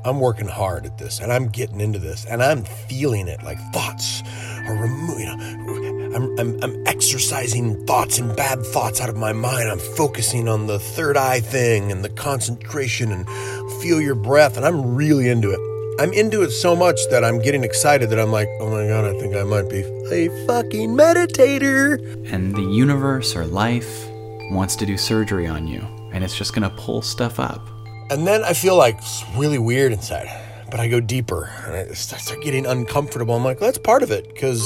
I'm 0.04 0.20
working 0.20 0.48
hard 0.48 0.86
at 0.86 0.98
this 0.98 1.20
and 1.20 1.32
I'm 1.32 1.48
getting 1.48 1.80
into 1.80 1.98
this 1.98 2.24
and 2.24 2.42
I'm 2.42 2.64
feeling 2.64 3.28
it 3.28 3.42
like 3.42 3.58
thoughts 3.72 4.22
are 4.66 4.74
removed. 4.74 5.20
You 5.20 5.26
know, 5.26 6.16
I'm, 6.16 6.38
I'm, 6.38 6.64
I'm 6.64 6.86
exercising 6.86 7.84
thoughts 7.86 8.18
and 8.18 8.34
bad 8.34 8.64
thoughts 8.64 9.00
out 9.00 9.08
of 9.08 9.16
my 9.16 9.32
mind. 9.32 9.68
I'm 9.68 9.78
focusing 9.78 10.48
on 10.48 10.66
the 10.66 10.78
third 10.78 11.16
eye 11.16 11.40
thing 11.40 11.92
and 11.92 12.04
the 12.04 12.08
concentration 12.08 13.12
and 13.12 13.28
feel 13.82 14.00
your 14.00 14.14
breath. 14.14 14.56
And 14.56 14.64
I'm 14.64 14.94
really 14.94 15.28
into 15.28 15.50
it. 15.50 15.77
I'm 15.98 16.12
into 16.12 16.42
it 16.42 16.52
so 16.52 16.76
much 16.76 17.00
that 17.10 17.24
I'm 17.24 17.40
getting 17.40 17.64
excited 17.64 18.10
that 18.10 18.20
I'm 18.20 18.30
like, 18.30 18.48
oh 18.60 18.70
my 18.70 18.86
God, 18.86 19.04
I 19.04 19.18
think 19.18 19.34
I 19.34 19.42
might 19.42 19.68
be 19.68 19.80
a 20.12 20.46
fucking 20.46 20.90
meditator. 20.90 21.98
And 22.32 22.54
the 22.54 22.62
universe 22.62 23.34
or 23.34 23.44
life 23.44 24.08
wants 24.52 24.76
to 24.76 24.86
do 24.86 24.96
surgery 24.96 25.48
on 25.48 25.66
you, 25.66 25.80
and 26.12 26.22
it's 26.22 26.38
just 26.38 26.52
gonna 26.52 26.70
pull 26.70 27.02
stuff 27.02 27.40
up. 27.40 27.68
And 28.10 28.28
then 28.28 28.44
I 28.44 28.52
feel 28.52 28.76
like 28.76 28.98
it's 28.98 29.24
really 29.36 29.58
weird 29.58 29.90
inside, 29.90 30.28
but 30.70 30.78
I 30.78 30.86
go 30.86 31.00
deeper 31.00 31.50
and 31.66 31.74
I 31.74 31.92
start 31.94 32.42
getting 32.42 32.64
uncomfortable. 32.64 33.34
I'm 33.34 33.42
like, 33.42 33.60
well, 33.60 33.66
that's 33.66 33.78
part 33.78 34.04
of 34.04 34.12
it 34.12 34.28
because 34.32 34.60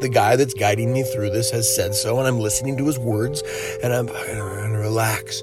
the 0.00 0.08
guy 0.08 0.36
that's 0.36 0.54
guiding 0.54 0.92
me 0.92 1.02
through 1.02 1.30
this 1.30 1.50
has 1.50 1.74
said 1.74 1.96
so, 1.96 2.20
and 2.20 2.28
I'm 2.28 2.38
listening 2.38 2.76
to 2.76 2.86
his 2.86 2.96
words, 2.96 3.42
and 3.82 3.92
I'm 3.92 4.06
gonna 4.06 4.78
relax. 4.78 5.42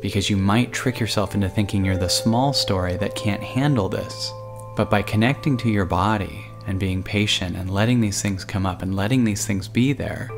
Because 0.00 0.30
you 0.30 0.36
might 0.36 0.72
trick 0.72 1.00
yourself 1.00 1.34
into 1.34 1.48
thinking 1.48 1.84
you're 1.84 1.96
the 1.96 2.08
small 2.08 2.52
story 2.52 2.96
that 2.98 3.16
can't 3.16 3.42
handle 3.42 3.88
this. 3.88 4.32
But 4.76 4.90
by 4.90 5.02
connecting 5.02 5.56
to 5.58 5.70
your 5.70 5.84
body 5.84 6.46
and 6.66 6.80
being 6.80 7.02
patient 7.02 7.56
and 7.56 7.70
letting 7.70 8.00
these 8.00 8.20
things 8.20 8.44
come 8.44 8.66
up 8.66 8.82
and 8.82 8.96
letting 8.96 9.24
these 9.24 9.46
things 9.46 9.68
be 9.68 9.92
there, 9.92 10.30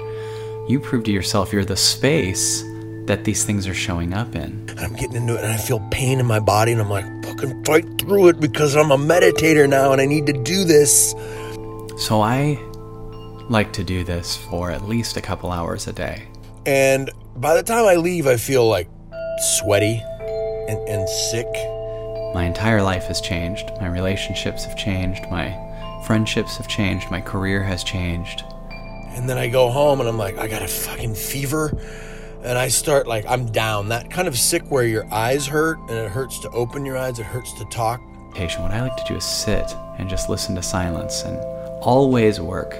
you 0.68 0.80
prove 0.80 1.04
to 1.04 1.12
yourself 1.12 1.52
you're 1.52 1.64
the 1.64 1.76
space 1.76 2.62
that 3.06 3.24
these 3.24 3.44
things 3.44 3.66
are 3.66 3.74
showing 3.74 4.12
up 4.12 4.34
in. 4.34 4.66
And 4.68 4.80
I'm 4.80 4.94
getting 4.94 5.16
into 5.16 5.36
it, 5.36 5.44
and 5.44 5.52
I 5.52 5.56
feel 5.56 5.80
pain 5.90 6.18
in 6.18 6.26
my 6.26 6.40
body, 6.40 6.72
and 6.72 6.80
I'm 6.80 6.90
like, 6.90 7.06
fucking 7.24 7.64
fight 7.64 8.00
through 8.00 8.28
it 8.28 8.40
because 8.40 8.76
I'm 8.76 8.90
a 8.90 8.98
meditator 8.98 9.68
now, 9.68 9.92
and 9.92 10.00
I 10.00 10.06
need 10.06 10.26
to 10.26 10.32
do 10.32 10.64
this. 10.64 11.12
So 11.98 12.20
I 12.20 12.58
like 13.48 13.72
to 13.74 13.84
do 13.84 14.02
this 14.02 14.36
for 14.36 14.70
at 14.70 14.82
least 14.88 15.16
a 15.16 15.20
couple 15.20 15.52
hours 15.52 15.86
a 15.86 15.92
day. 15.92 16.26
And 16.66 17.10
by 17.36 17.54
the 17.54 17.62
time 17.62 17.84
I 17.84 17.94
leave, 17.94 18.26
I 18.26 18.36
feel 18.36 18.66
like 18.66 18.88
sweaty 19.60 20.02
and, 20.68 20.88
and 20.88 21.08
sick. 21.08 21.46
My 22.36 22.44
entire 22.44 22.82
life 22.82 23.06
has 23.06 23.22
changed. 23.22 23.72
My 23.80 23.86
relationships 23.86 24.66
have 24.66 24.76
changed. 24.76 25.24
My 25.30 25.56
friendships 26.04 26.58
have 26.58 26.68
changed. 26.68 27.10
My 27.10 27.22
career 27.22 27.62
has 27.62 27.82
changed. 27.82 28.44
And 29.14 29.26
then 29.26 29.38
I 29.38 29.48
go 29.48 29.70
home 29.70 30.00
and 30.00 30.08
I'm 30.08 30.18
like, 30.18 30.36
I 30.36 30.46
got 30.46 30.60
a 30.60 30.68
fucking 30.68 31.14
fever. 31.14 31.72
And 32.44 32.58
I 32.58 32.68
start 32.68 33.06
like, 33.06 33.24
I'm 33.26 33.46
down. 33.46 33.88
That 33.88 34.10
kind 34.10 34.28
of 34.28 34.38
sick 34.38 34.70
where 34.70 34.84
your 34.84 35.06
eyes 35.10 35.46
hurt 35.46 35.78
and 35.88 35.92
it 35.92 36.10
hurts 36.10 36.38
to 36.40 36.50
open 36.50 36.84
your 36.84 36.98
eyes, 36.98 37.18
it 37.18 37.24
hurts 37.24 37.54
to 37.54 37.64
talk. 37.70 38.02
What 38.34 38.70
I 38.70 38.82
like 38.82 38.96
to 38.98 39.04
do 39.08 39.16
is 39.16 39.24
sit 39.24 39.74
and 39.96 40.06
just 40.06 40.28
listen 40.28 40.54
to 40.56 40.62
silence 40.62 41.22
and 41.22 41.38
always 41.80 42.38
work. 42.38 42.76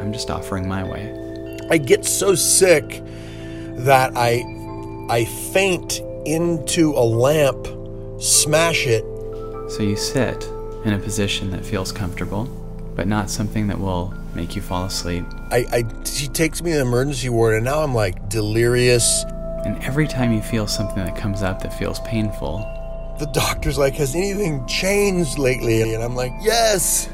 I'm 0.00 0.12
just 0.12 0.28
offering 0.28 0.66
my 0.66 0.82
way. 0.82 1.56
I 1.70 1.78
get 1.78 2.04
so 2.04 2.34
sick 2.34 3.00
that 3.76 4.16
I 4.16 4.42
I 5.08 5.24
faint 5.24 6.00
into 6.26 6.94
a 6.94 7.04
lamp, 7.06 7.64
smash 8.18 8.86
it. 8.86 9.04
So 9.70 9.82
you 9.82 9.96
sit 9.96 10.48
in 10.84 10.92
a 10.92 10.98
position 10.98 11.50
that 11.50 11.64
feels 11.64 11.92
comfortable, 11.92 12.44
but 12.94 13.06
not 13.06 13.30
something 13.30 13.66
that 13.68 13.78
will 13.78 14.14
make 14.34 14.56
you 14.56 14.62
fall 14.62 14.84
asleep. 14.84 15.24
I, 15.50 15.66
I 15.72 15.84
she 16.04 16.28
takes 16.28 16.62
me 16.62 16.72
to 16.72 16.76
the 16.76 16.82
emergency 16.82 17.28
ward 17.28 17.54
and 17.54 17.64
now 17.64 17.82
I'm 17.82 17.94
like 17.94 18.28
delirious. 18.28 19.24
And 19.64 19.82
every 19.82 20.06
time 20.06 20.32
you 20.32 20.40
feel 20.40 20.66
something 20.66 21.04
that 21.04 21.16
comes 21.16 21.42
up 21.42 21.62
that 21.62 21.76
feels 21.78 22.00
painful, 22.00 22.58
the 23.18 23.26
doctor's 23.26 23.78
like, 23.78 23.94
Has 23.94 24.14
anything 24.14 24.66
changed 24.66 25.38
lately? 25.38 25.94
And 25.94 26.02
I'm 26.02 26.14
like, 26.14 26.32
Yes, 26.40 27.08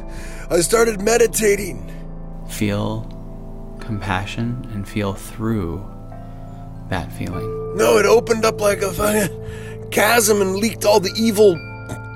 I 0.51 0.61
started 0.61 1.01
meditating. 1.01 1.91
Feel 2.49 3.11
compassion 3.81 4.69
and 4.73 4.87
feel 4.87 5.15
through 5.15 5.85
that 6.89 7.11
feeling. 7.13 7.77
No, 7.77 7.97
it 7.99 8.07
opened 8.07 8.45
up 8.45 8.61
like 8.61 8.83
a 8.83 8.93
fucking 8.93 9.74
chasm 9.95 10.43
and 10.43 10.57
leaked 10.57 10.85
all 10.85 10.99
the 10.99 11.13
evil 11.17 11.57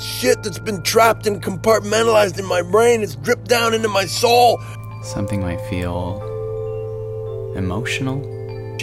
shit 0.01 0.43
that's 0.43 0.59
been 0.59 0.83
trapped 0.83 1.29
and 1.29 1.41
compartmentalized 1.41 2.37
in 2.37 2.45
my 2.45 2.61
brain. 2.61 3.03
It's 3.03 3.15
dripped 3.15 3.49
down 3.49 3.73
into 3.73 3.89
my 3.89 4.05
soul. 4.05 4.61
Something 5.05 5.41
might 5.41 5.61
feel 5.71 6.21
emotional. 7.57 8.21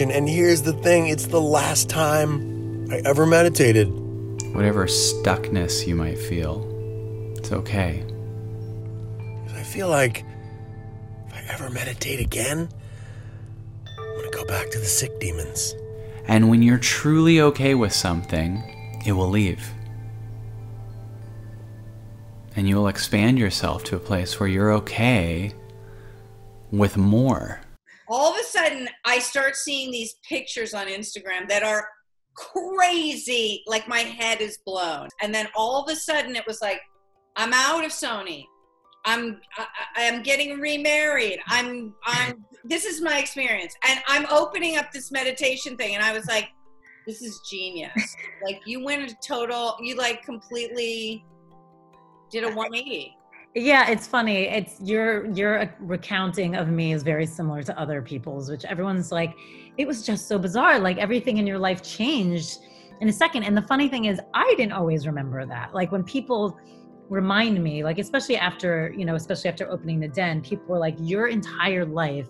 And, 0.00 0.10
and 0.10 0.26
here's 0.26 0.62
the 0.62 0.72
thing 0.72 1.08
it's 1.08 1.26
the 1.26 1.40
last 1.40 1.90
time 1.90 2.90
I 2.90 3.02
ever 3.04 3.26
meditated. 3.26 3.88
Whatever 4.54 4.86
stuckness 4.86 5.86
you 5.86 5.94
might 5.94 6.18
feel, 6.18 6.64
it's 7.36 7.52
okay. 7.52 8.02
I 9.54 9.62
feel 9.62 9.88
like 9.88 10.24
if 11.26 11.34
I 11.34 11.44
ever 11.52 11.68
meditate 11.68 12.20
again, 12.20 12.70
I'm 13.98 14.16
gonna 14.16 14.30
go 14.30 14.46
back 14.46 14.70
to 14.70 14.78
the 14.78 14.86
sick 14.86 15.20
demons. 15.20 15.74
And 16.28 16.48
when 16.48 16.62
you're 16.62 16.78
truly 16.78 17.40
okay 17.42 17.74
with 17.74 17.92
something, 17.92 18.62
it 19.06 19.12
will 19.12 19.28
leave. 19.28 19.72
And 22.56 22.68
you 22.68 22.76
will 22.76 22.88
expand 22.88 23.38
yourself 23.38 23.84
to 23.84 23.96
a 23.96 24.00
place 24.00 24.40
where 24.40 24.48
you're 24.48 24.72
okay 24.72 25.52
with 26.70 26.96
more. 26.96 27.60
All 28.08 28.32
of 28.32 28.40
a 28.40 28.44
sudden, 28.44 28.88
I 29.04 29.18
start 29.18 29.56
seeing 29.56 29.90
these 29.90 30.16
pictures 30.28 30.74
on 30.74 30.86
Instagram 30.86 31.48
that 31.48 31.62
are 31.62 31.88
crazy. 32.34 33.62
Like 33.66 33.86
my 33.88 34.00
head 34.00 34.40
is 34.40 34.58
blown. 34.64 35.08
And 35.20 35.34
then 35.34 35.48
all 35.54 35.82
of 35.82 35.90
a 35.90 35.96
sudden, 35.96 36.34
it 36.34 36.46
was 36.46 36.60
like, 36.62 36.80
I'm 37.36 37.52
out 37.52 37.84
of 37.84 37.90
Sony. 37.90 38.44
I'm 39.04 39.40
I, 39.96 40.02
am 40.02 40.22
getting 40.22 40.58
remarried. 40.58 41.38
I'm 41.46 41.94
I'm 42.04 42.44
this 42.64 42.84
is 42.84 43.00
my 43.00 43.20
experience. 43.20 43.74
And 43.88 44.00
I'm 44.08 44.26
opening 44.30 44.78
up 44.78 44.90
this 44.90 45.12
meditation 45.12 45.76
thing 45.76 45.94
and 45.94 46.04
I 46.04 46.12
was 46.12 46.26
like 46.26 46.48
this 47.06 47.22
is 47.22 47.40
genius. 47.48 48.16
like 48.44 48.60
you 48.66 48.84
went 48.84 49.10
a 49.10 49.14
total 49.16 49.76
you 49.80 49.96
like 49.96 50.22
completely 50.24 51.24
did 52.30 52.44
a 52.44 52.48
180. 52.48 53.16
Yeah, 53.54 53.88
it's 53.88 54.06
funny. 54.06 54.48
It's 54.48 54.80
your 54.80 55.26
your 55.32 55.74
recounting 55.80 56.56
of 56.56 56.68
me 56.68 56.92
is 56.92 57.02
very 57.02 57.24
similar 57.24 57.62
to 57.62 57.78
other 57.78 58.02
people's, 58.02 58.50
which 58.50 58.64
everyone's 58.66 59.10
like, 59.10 59.34
it 59.78 59.86
was 59.86 60.04
just 60.04 60.28
so 60.28 60.38
bizarre. 60.38 60.78
Like 60.78 60.98
everything 60.98 61.38
in 61.38 61.46
your 61.46 61.58
life 61.58 61.82
changed 61.82 62.58
in 63.00 63.08
a 63.08 63.12
second. 63.12 63.44
And 63.44 63.56
the 63.56 63.62
funny 63.62 63.88
thing 63.88 64.06
is, 64.06 64.20
I 64.34 64.54
didn't 64.58 64.72
always 64.72 65.06
remember 65.06 65.46
that. 65.46 65.74
Like 65.74 65.90
when 65.90 66.04
people 66.04 66.58
remind 67.08 67.62
me 67.62 67.84
like 67.84 68.00
especially 68.00 68.36
after 68.36 68.92
you 68.96 69.04
know 69.04 69.14
especially 69.14 69.48
after 69.48 69.70
opening 69.70 70.00
the 70.00 70.08
den 70.08 70.40
people 70.40 70.66
were 70.66 70.78
like 70.78 70.96
your 70.98 71.28
entire 71.28 71.84
life 71.84 72.26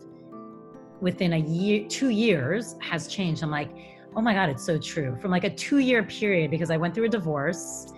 within 1.01 1.33
a 1.33 1.39
year 1.39 1.89
two 1.89 2.11
years 2.11 2.77
has 2.83 3.09
changed 3.09 3.43
i'm 3.43 3.51
like 3.51 3.71
oh 4.17 4.23
my 4.23 4.33
god 4.33 4.49
it's 4.49 4.65
so 4.65 4.79
true. 4.79 5.17
From 5.21 5.31
like 5.31 5.45
a 5.45 5.51
two 5.51 5.79
year 5.79 6.03
period 6.03 6.51
because 6.51 6.71
i 6.71 6.77
went 6.77 6.95
through 6.95 7.05
a 7.05 7.09
divorce 7.09 7.93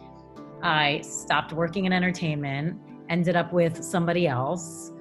i 0.62 1.00
stopped 1.02 1.52
working 1.52 1.84
in 1.84 1.92
entertainment 1.92 2.76
ended 3.08 3.36
up 3.36 3.52
with 3.52 3.82
somebody 3.82 4.26
else 4.26 4.92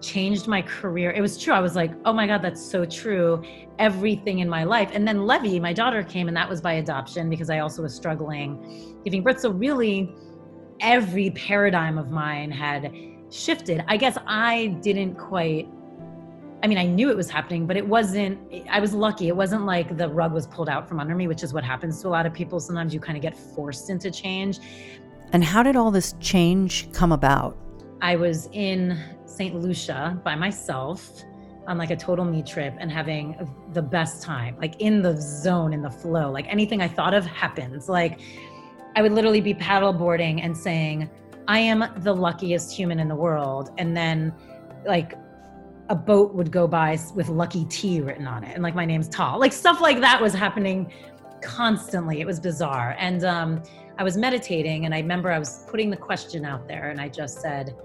changed 0.00 0.48
my 0.48 0.62
career. 0.62 1.10
It 1.10 1.20
was 1.20 1.36
true. 1.36 1.52
I 1.52 1.60
was 1.60 1.76
like 1.76 1.92
oh 2.06 2.12
my 2.12 2.26
god 2.26 2.40
that's 2.40 2.64
so 2.64 2.84
true. 2.86 3.42
Everything 3.78 4.38
in 4.38 4.48
my 4.48 4.64
life. 4.64 4.90
And 4.94 5.06
then 5.06 5.26
levy 5.26 5.60
my 5.60 5.72
daughter 5.72 6.02
came 6.02 6.28
and 6.28 6.36
that 6.36 6.48
was 6.48 6.60
by 6.60 6.74
adoption 6.74 7.28
because 7.28 7.50
i 7.50 7.58
also 7.58 7.82
was 7.82 7.94
struggling 7.94 9.00
giving 9.04 9.22
birth. 9.22 9.40
So 9.40 9.50
really 9.50 10.14
every 10.80 11.30
paradigm 11.32 11.98
of 11.98 12.10
mine 12.10 12.50
had 12.50 12.92
shifted. 13.30 13.84
I 13.88 13.96
guess 13.96 14.16
I 14.26 14.78
didn't 14.82 15.16
quite 15.16 15.68
I 16.62 16.66
mean, 16.66 16.78
I 16.78 16.84
knew 16.84 17.10
it 17.10 17.16
was 17.16 17.30
happening, 17.30 17.66
but 17.66 17.76
it 17.76 17.86
wasn't, 17.86 18.38
I 18.70 18.80
was 18.80 18.92
lucky. 18.92 19.28
It 19.28 19.36
wasn't 19.36 19.64
like 19.64 19.96
the 19.96 20.08
rug 20.08 20.32
was 20.32 20.46
pulled 20.46 20.68
out 20.68 20.88
from 20.88 21.00
under 21.00 21.14
me, 21.14 21.26
which 21.26 21.42
is 21.42 21.54
what 21.54 21.64
happens 21.64 22.00
to 22.02 22.08
a 22.08 22.10
lot 22.10 22.26
of 22.26 22.34
people. 22.34 22.60
Sometimes 22.60 22.92
you 22.92 23.00
kind 23.00 23.16
of 23.16 23.22
get 23.22 23.36
forced 23.36 23.88
into 23.88 24.10
change. 24.10 24.58
And 25.32 25.42
how 25.42 25.62
did 25.62 25.76
all 25.76 25.90
this 25.90 26.14
change 26.20 26.90
come 26.92 27.12
about? 27.12 27.56
I 28.02 28.16
was 28.16 28.48
in 28.52 28.98
St. 29.24 29.54
Lucia 29.54 30.20
by 30.24 30.34
myself 30.34 31.24
on 31.66 31.78
like 31.78 31.90
a 31.90 31.96
total 31.96 32.24
me 32.24 32.42
trip 32.42 32.74
and 32.78 32.90
having 32.90 33.48
the 33.72 33.82
best 33.82 34.22
time, 34.22 34.56
like 34.58 34.80
in 34.80 35.02
the 35.02 35.16
zone, 35.20 35.72
in 35.72 35.82
the 35.82 35.90
flow. 35.90 36.30
Like 36.30 36.46
anything 36.48 36.82
I 36.82 36.88
thought 36.88 37.14
of 37.14 37.24
happens. 37.24 37.88
Like 37.88 38.20
I 38.96 39.02
would 39.02 39.12
literally 39.12 39.40
be 39.40 39.54
paddleboarding 39.54 40.44
and 40.44 40.56
saying, 40.56 41.08
I 41.48 41.58
am 41.58 41.84
the 41.98 42.14
luckiest 42.14 42.74
human 42.74 42.98
in 42.98 43.08
the 43.08 43.14
world. 43.14 43.70
And 43.78 43.96
then, 43.96 44.32
like, 44.86 45.14
a 45.90 45.94
boat 45.94 46.32
would 46.34 46.52
go 46.52 46.68
by 46.68 46.96
with 47.14 47.28
lucky 47.28 47.64
T 47.66 48.00
written 48.00 48.26
on 48.26 48.44
it. 48.44 48.54
And, 48.54 48.62
like, 48.62 48.76
my 48.76 48.86
name's 48.86 49.08
Tal. 49.08 49.38
Like, 49.38 49.52
stuff 49.52 49.80
like 49.80 50.00
that 50.00 50.22
was 50.22 50.32
happening 50.32 50.90
constantly. 51.42 52.20
It 52.20 52.26
was 52.26 52.38
bizarre. 52.38 52.94
And 52.98 53.24
um, 53.24 53.62
I 53.98 54.04
was 54.04 54.16
meditating, 54.16 54.86
and 54.86 54.94
I 54.94 55.00
remember 55.00 55.32
I 55.32 55.38
was 55.38 55.66
putting 55.68 55.90
the 55.90 55.96
question 55.96 56.44
out 56.44 56.68
there, 56.68 56.90
and 56.90 57.00
I 57.00 57.08
just 57.08 57.40
said, 57.40 57.76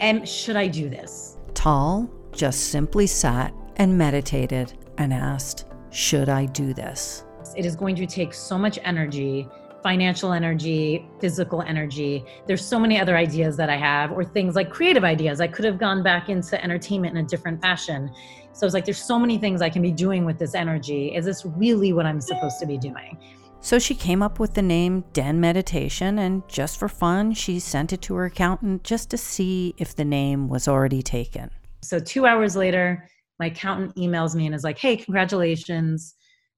Am, 0.00 0.24
Should 0.24 0.56
I 0.56 0.66
do 0.66 0.88
this? 0.88 1.36
Tal 1.52 2.10
just 2.32 2.70
simply 2.70 3.06
sat 3.06 3.54
and 3.76 3.96
meditated 3.96 4.72
and 4.98 5.12
asked, 5.12 5.66
Should 5.90 6.30
I 6.30 6.46
do 6.46 6.72
this? 6.72 7.24
It 7.56 7.66
is 7.66 7.76
going 7.76 7.94
to 7.96 8.06
take 8.06 8.32
so 8.32 8.58
much 8.58 8.78
energy 8.84 9.46
financial 9.84 10.32
energy, 10.32 11.06
physical 11.20 11.60
energy. 11.60 12.24
There's 12.46 12.64
so 12.64 12.80
many 12.80 12.98
other 12.98 13.18
ideas 13.18 13.54
that 13.58 13.68
I 13.68 13.76
have, 13.76 14.12
or 14.12 14.24
things 14.24 14.56
like 14.56 14.70
creative 14.70 15.04
ideas. 15.04 15.42
I 15.42 15.46
could 15.46 15.66
have 15.66 15.78
gone 15.78 16.02
back 16.02 16.30
into 16.30 16.60
entertainment 16.64 17.18
in 17.18 17.22
a 17.22 17.28
different 17.28 17.60
fashion. 17.60 18.10
So 18.52 18.64
it's 18.64 18.72
like 18.72 18.86
there's 18.86 19.04
so 19.04 19.18
many 19.18 19.36
things 19.36 19.60
I 19.60 19.68
can 19.68 19.82
be 19.82 19.92
doing 19.92 20.24
with 20.24 20.38
this 20.38 20.54
energy. 20.54 21.14
Is 21.14 21.26
this 21.26 21.44
really 21.44 21.92
what 21.92 22.06
I'm 22.06 22.22
supposed 22.22 22.58
to 22.60 22.66
be 22.66 22.78
doing? 22.78 23.18
So 23.60 23.78
she 23.78 23.94
came 23.94 24.22
up 24.22 24.38
with 24.38 24.54
the 24.54 24.62
name 24.62 25.04
Den 25.12 25.38
Meditation, 25.38 26.18
and 26.18 26.42
just 26.48 26.78
for 26.78 26.88
fun, 26.88 27.34
she 27.34 27.60
sent 27.60 27.92
it 27.92 28.00
to 28.02 28.14
her 28.14 28.24
accountant 28.24 28.84
just 28.84 29.10
to 29.10 29.18
see 29.18 29.74
if 29.76 29.94
the 29.94 30.04
name 30.04 30.48
was 30.48 30.66
already 30.66 31.02
taken. 31.02 31.50
So 31.82 31.98
two 31.98 32.24
hours 32.24 32.56
later, 32.56 33.06
my 33.38 33.46
accountant 33.46 33.96
emails 33.96 34.34
me 34.34 34.46
and 34.46 34.54
is 34.54 34.64
like, 34.64 34.78
hey, 34.78 34.96
congratulations. 34.96 36.14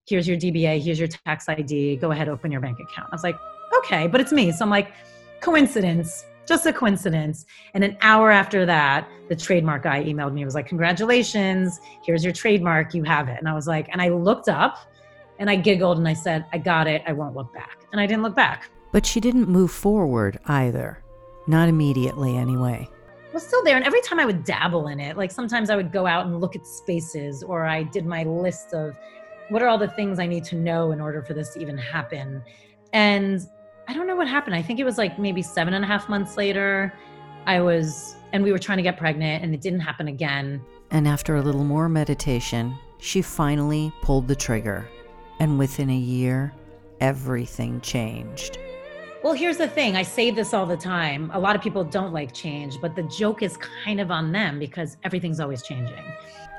Here's 0.06 0.28
your 0.28 0.36
DBA, 0.36 0.80
here's 0.80 1.00
your 1.00 1.08
tax 1.08 1.48
ID. 1.48 1.96
Go 1.96 2.12
ahead, 2.12 2.28
open 2.28 2.52
your 2.52 2.60
bank 2.60 2.78
account. 2.78 3.08
I 3.10 3.14
was 3.14 3.24
like, 3.24 3.36
okay, 3.78 4.06
but 4.06 4.20
it's 4.20 4.30
me. 4.30 4.52
So 4.52 4.64
I'm 4.64 4.70
like, 4.70 4.92
coincidence, 5.40 6.24
just 6.46 6.64
a 6.64 6.72
coincidence. 6.72 7.44
And 7.74 7.82
an 7.82 7.96
hour 8.02 8.30
after 8.30 8.64
that, 8.66 9.08
the 9.28 9.34
trademark 9.34 9.82
guy 9.82 10.04
emailed 10.04 10.32
me. 10.32 10.44
Was 10.44 10.54
like, 10.54 10.68
congratulations, 10.68 11.80
here's 12.04 12.22
your 12.22 12.32
trademark, 12.32 12.94
you 12.94 13.02
have 13.02 13.28
it. 13.28 13.38
And 13.40 13.48
I 13.48 13.52
was 13.54 13.66
like, 13.66 13.88
and 13.90 14.00
I 14.00 14.10
looked 14.10 14.48
up 14.48 14.78
and 15.40 15.50
I 15.50 15.56
giggled 15.56 15.98
and 15.98 16.06
I 16.06 16.14
said, 16.14 16.46
I 16.52 16.58
got 16.58 16.86
it, 16.86 17.02
I 17.04 17.12
won't 17.12 17.34
look 17.34 17.52
back. 17.52 17.78
And 17.90 18.00
I 18.00 18.06
didn't 18.06 18.22
look 18.22 18.36
back. 18.36 18.70
But 18.92 19.04
she 19.04 19.18
didn't 19.18 19.48
move 19.48 19.72
forward 19.72 20.38
either. 20.46 21.02
Not 21.48 21.68
immediately, 21.68 22.36
anyway 22.36 22.88
was 23.36 23.46
still 23.46 23.62
there. 23.62 23.76
And 23.76 23.84
every 23.84 24.00
time 24.00 24.18
I 24.18 24.24
would 24.24 24.44
dabble 24.44 24.88
in 24.88 24.98
it, 24.98 25.18
like 25.18 25.30
sometimes 25.30 25.68
I 25.68 25.76
would 25.76 25.92
go 25.92 26.06
out 26.06 26.24
and 26.24 26.40
look 26.40 26.56
at 26.56 26.66
spaces, 26.66 27.42
or 27.42 27.66
I 27.66 27.82
did 27.82 28.06
my 28.06 28.22
list 28.22 28.72
of 28.72 28.96
what 29.48 29.62
are 29.62 29.68
all 29.68 29.78
the 29.78 29.88
things 29.88 30.18
I 30.18 30.26
need 30.26 30.44
to 30.44 30.56
know 30.56 30.92
in 30.92 31.00
order 31.00 31.22
for 31.22 31.34
this 31.34 31.54
to 31.54 31.60
even 31.60 31.78
happen. 31.78 32.42
And 32.92 33.40
I 33.88 33.94
don't 33.94 34.06
know 34.06 34.16
what 34.16 34.28
happened. 34.28 34.56
I 34.56 34.62
think 34.62 34.80
it 34.80 34.84
was 34.84 34.98
like 34.98 35.18
maybe 35.18 35.42
seven 35.42 35.74
and 35.74 35.84
a 35.84 35.88
half 35.88 36.08
months 36.08 36.36
later. 36.36 36.92
I 37.46 37.60
was, 37.60 38.16
and 38.32 38.42
we 38.42 38.50
were 38.50 38.58
trying 38.58 38.78
to 38.78 38.82
get 38.82 38.96
pregnant, 38.96 39.44
and 39.44 39.54
it 39.54 39.60
didn't 39.60 39.80
happen 39.80 40.08
again. 40.08 40.60
And 40.90 41.06
after 41.06 41.36
a 41.36 41.42
little 41.42 41.62
more 41.62 41.88
meditation, 41.88 42.76
she 42.98 43.22
finally 43.22 43.92
pulled 44.02 44.26
the 44.26 44.34
trigger. 44.34 44.88
And 45.38 45.58
within 45.58 45.90
a 45.90 45.96
year, 45.96 46.52
everything 47.00 47.80
changed. 47.80 48.58
Well, 49.22 49.34
here's 49.34 49.58
the 49.58 49.68
thing 49.68 49.96
I 49.96 50.02
say 50.02 50.30
this 50.30 50.54
all 50.54 50.66
the 50.66 50.76
time. 50.76 51.30
A 51.34 51.38
lot 51.38 51.56
of 51.56 51.62
people 51.62 51.84
don't 51.84 52.12
like 52.12 52.32
change, 52.32 52.80
but 52.80 52.96
the 52.96 53.02
joke 53.04 53.42
is 53.42 53.56
kind 53.84 54.00
of 54.00 54.10
on 54.10 54.32
them 54.32 54.58
because 54.58 54.96
everything's 55.04 55.40
always 55.40 55.62
changing. 55.62 56.04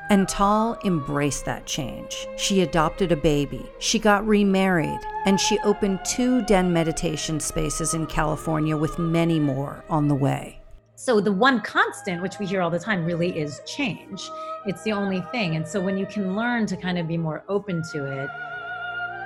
And 0.10 0.28
Tal 0.30 0.80
embraced 0.86 1.44
that 1.46 1.66
change. 1.66 2.28
She 2.38 2.62
adopted 2.62 3.12
a 3.12 3.18
baby, 3.18 3.66
she 3.80 4.00
got 4.00 4.26
remarried, 4.26 5.00
and 5.26 5.40
she 5.40 5.60
opened 5.60 6.00
two 6.06 6.42
Den 6.44 6.72
meditation 6.72 7.40
spaces 7.40 7.94
in 7.94 8.08
California 8.08 8.78
with 8.78 8.98
many 8.98 9.40
more 9.40 9.84
on 9.90 10.08
the 10.08 10.16
way. 10.16 10.62
So, 10.96 11.20
the 11.20 11.32
one 11.32 11.62
constant, 11.62 12.22
which 12.22 12.40
we 12.40 12.46
hear 12.46 12.62
all 12.62 12.72
the 12.72 12.80
time, 12.80 13.06
really 13.06 13.38
is 13.38 13.62
change. 13.66 14.32
It's 14.66 14.82
the 14.84 14.94
only 14.94 15.22
thing. 15.32 15.56
And 15.56 15.68
so, 15.68 15.80
when 15.80 15.98
you 15.98 16.06
can 16.06 16.36
learn 16.36 16.66
to 16.68 16.78
kind 16.78 16.98
of 16.98 17.08
be 17.08 17.18
more 17.18 17.44
open 17.48 17.84
to 17.92 18.06
it, 18.06 18.30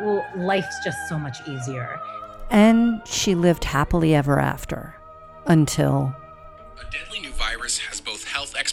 well, 0.02 0.26
life's 0.36 0.84
just 0.84 0.98
so 1.08 1.18
much 1.18 1.48
easier. 1.48 2.00
And 2.50 3.02
she 3.08 3.36
lived 3.36 3.64
happily 3.64 4.14
ever 4.14 4.40
after 4.40 4.96
until. 5.46 6.14
A 6.80 6.92
deadly 6.92 7.22
new 7.22 7.31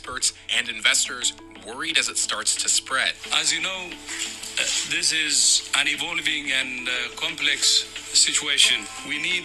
experts 0.08 0.32
and 0.56 0.68
investors 0.68 1.34
worried 1.66 1.98
as 1.98 2.08
it 2.08 2.16
starts 2.16 2.62
to 2.62 2.68
spread. 2.68 3.12
As 3.34 3.52
you 3.52 3.60
know, 3.60 3.90
uh, 3.90 4.62
this 4.90 5.12
is 5.12 5.70
an 5.76 5.86
evolving 5.86 6.50
and 6.50 6.88
uh, 6.88 6.92
complex 7.16 7.84
situation. 8.16 8.84
We 9.06 9.20
need 9.20 9.44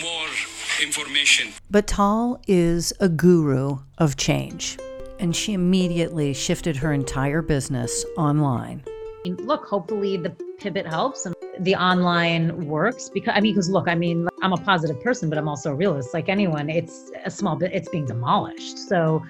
more 0.00 0.28
information. 0.80 1.52
But 1.70 1.88
Tal 1.88 2.40
is 2.46 2.92
a 3.00 3.08
guru 3.08 3.78
of 3.98 4.16
change, 4.16 4.78
and 5.18 5.34
she 5.34 5.52
immediately 5.52 6.32
shifted 6.32 6.76
her 6.76 6.92
entire 6.92 7.42
business 7.42 8.04
online. 8.16 8.84
Look, 9.24 9.64
hopefully 9.64 10.16
the 10.16 10.30
pivot 10.60 10.86
helps 10.86 11.26
and 11.26 11.34
the 11.60 11.74
online 11.74 12.66
works 12.66 13.08
because 13.12 13.32
I 13.34 13.40
mean, 13.40 13.54
because 13.54 13.70
look, 13.70 13.88
I 13.88 13.94
mean, 13.94 14.28
I'm 14.42 14.52
a 14.52 14.56
positive 14.58 15.02
person, 15.02 15.28
but 15.28 15.38
I'm 15.38 15.48
also 15.48 15.72
a 15.72 15.74
realist. 15.74 16.14
Like 16.14 16.28
anyone, 16.28 16.70
it's 16.70 17.10
a 17.24 17.30
small 17.30 17.56
bit, 17.56 17.72
it's 17.72 17.88
being 17.88 18.06
demolished. 18.06 18.78
So. 18.78 19.24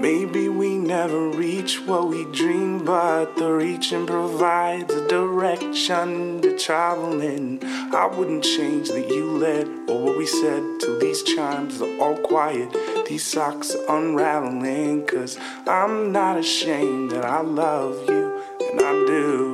Maybe 0.00 0.48
we 0.48 0.78
never 0.78 1.28
reach 1.28 1.80
what 1.80 2.06
we 2.06 2.24
dream, 2.26 2.84
but 2.84 3.36
the 3.36 3.50
reaching 3.50 4.06
provides 4.06 4.94
a 4.94 5.08
direction 5.08 6.40
to 6.42 6.56
travel 6.56 7.20
in. 7.20 7.58
I 7.92 8.06
wouldn't 8.06 8.44
change 8.44 8.90
that 8.90 9.08
you 9.08 9.28
led 9.38 9.66
or 9.88 10.04
what 10.04 10.16
we 10.16 10.24
said 10.24 10.62
till 10.80 11.00
these 11.00 11.24
chimes 11.24 11.82
are 11.82 11.98
all 12.00 12.16
quiet. 12.18 12.72
These 13.08 13.24
socks 13.24 13.74
are 13.74 13.98
unraveling, 13.98 15.04
cause 15.04 15.36
I'm 15.66 16.12
not 16.12 16.38
ashamed 16.38 17.10
that 17.10 17.24
I 17.24 17.40
love 17.40 18.08
you, 18.08 18.40
and 18.70 18.80
I 18.80 18.92
do. 19.04 19.48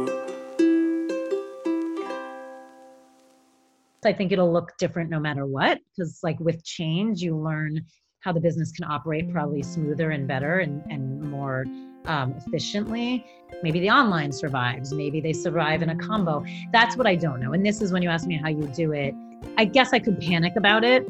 I 4.04 4.12
think 4.12 4.33
it'll 4.33 4.52
look 4.52 4.76
different 4.76 5.09
no 5.09 5.20
matter 5.20 5.46
what. 5.46 5.78
Because, 5.96 6.20
like 6.22 6.38
with 6.38 6.62
change, 6.62 7.22
you 7.22 7.35
learn 7.35 7.87
how 8.24 8.32
the 8.32 8.40
business 8.40 8.72
can 8.72 8.84
operate 8.84 9.30
probably 9.30 9.62
smoother 9.62 10.10
and 10.10 10.26
better 10.26 10.60
and, 10.60 10.82
and 10.90 11.20
more 11.20 11.66
um, 12.06 12.32
efficiently. 12.32 13.24
Maybe 13.62 13.80
the 13.80 13.90
online 13.90 14.32
survives. 14.32 14.94
Maybe 14.94 15.20
they 15.20 15.34
survive 15.34 15.82
in 15.82 15.90
a 15.90 15.96
combo. 15.96 16.42
That's 16.72 16.96
what 16.96 17.06
I 17.06 17.16
don't 17.16 17.38
know. 17.38 17.52
And 17.52 17.64
this 17.64 17.82
is 17.82 17.92
when 17.92 18.02
you 18.02 18.08
ask 18.08 18.26
me 18.26 18.38
how 18.38 18.48
you 18.48 18.66
do 18.68 18.92
it. 18.92 19.14
I 19.58 19.66
guess 19.66 19.92
I 19.92 19.98
could 19.98 20.18
panic 20.20 20.54
about 20.56 20.84
it, 20.84 21.06